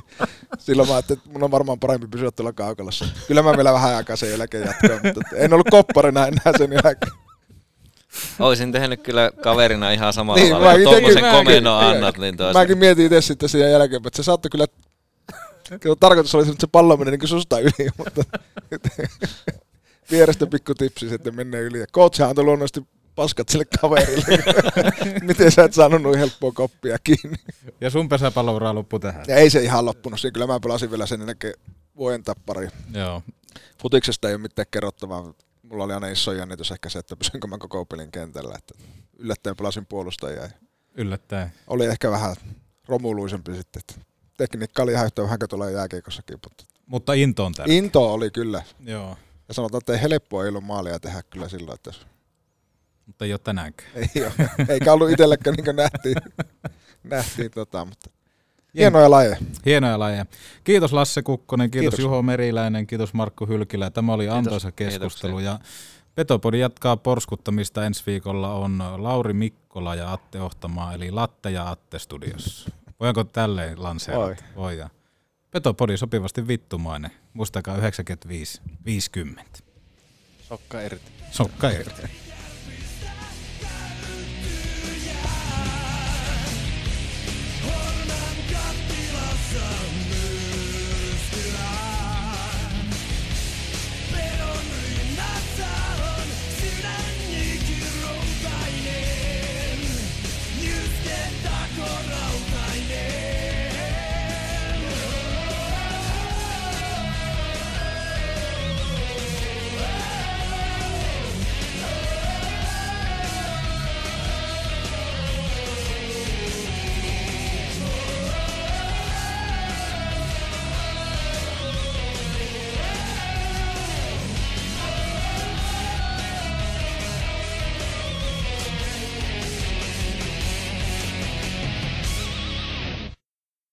[0.59, 3.05] Silloin mä ajattelin, että mun on varmaan parempi pysyä tuolla kaukalossa.
[3.27, 7.11] Kyllä mä vielä vähän aikaa sen jälkeen jatkoin, mutta en ollut kopparina enää sen jälkeen.
[8.39, 10.67] Olisin tehnyt kyllä kaverina ihan samalla Niin, lailla.
[10.71, 12.59] mäkin Kun tuommoisen komennon annat, niin toista.
[12.59, 14.65] Mäkin mietin itse sitten sen jälkeen, että se saattoi kyllä
[15.79, 18.23] Kyllä tarkoitus oli, että se pallo menee niin susta yli, mutta
[20.11, 21.79] vierestä pikku tipsi, että menee yli.
[21.79, 24.43] Ja coach antoi luonnollisesti paskat sille kaverille.
[25.27, 27.37] Miten sä et saanut noin helppoa koppia kiinni?
[27.81, 29.25] Ja sun pesäpalloura loppui tähän.
[29.27, 30.19] Ja ei se ihan loppunut.
[30.19, 31.53] Siinä kyllä mä pelasin vielä sen jälkeen
[31.97, 32.67] vuoden tappari.
[32.93, 33.21] Joo.
[33.81, 35.33] Futiksesta ei ole mitään kerrottavaa.
[35.63, 38.55] Mulla oli aina iso jännitys ehkä se, että pysynkö mä koko pelin kentällä.
[38.57, 38.73] Että
[39.17, 40.41] yllättäen pelasin puolustajia.
[40.41, 40.49] ja
[40.95, 41.53] Yllättäen.
[41.67, 42.35] Oli ehkä vähän
[42.87, 43.81] romuluisempi sitten.
[44.37, 46.39] Tekniikka oli ihan yhtä vähän kuin tulee jääkeikossakin.
[46.43, 47.75] Mutta Mutta into on tärkeä.
[47.75, 48.63] Into oli kyllä.
[48.85, 49.17] Joo.
[49.47, 52.07] Ja sanotaan, että ei helppoa ei ollut maalia tehdä kyllä silloin, että jos
[53.05, 53.89] Mutta ei ole tänäänkään.
[53.95, 54.49] ei ole.
[54.69, 56.15] Eikä ollut itsellekään niin kuin nähtiin,
[57.03, 58.09] nähtiin tota, mutta
[58.77, 59.37] hienoja lajeja.
[59.65, 60.25] Hienoja lajeja.
[60.63, 61.97] Kiitos Lasse Kukkonen, kiitos, Kiitos.
[61.97, 62.11] kiitos.
[62.11, 63.89] Juho Meriläinen, kiitos Markku Hylkilä.
[63.89, 64.37] Tämä oli Kiitos.
[64.37, 65.39] antoisa keskustelu.
[65.39, 65.59] Ja
[66.15, 67.85] Petopodi jatkaa porskuttamista.
[67.85, 72.71] Ensi viikolla on Lauri Mikkola ja Atte Ohtamaa, eli Latte ja Atte studiossa.
[72.99, 74.25] Voinko tälleen lanseerata?
[74.25, 74.35] Voi.
[74.55, 74.77] Voi.
[74.77, 74.89] ja
[75.51, 77.11] Petopodi sopivasti vittumainen.
[77.33, 79.43] Muistakaa 95 50.
[80.41, 81.11] Sokka irti.
[81.31, 82.01] Sokka irti.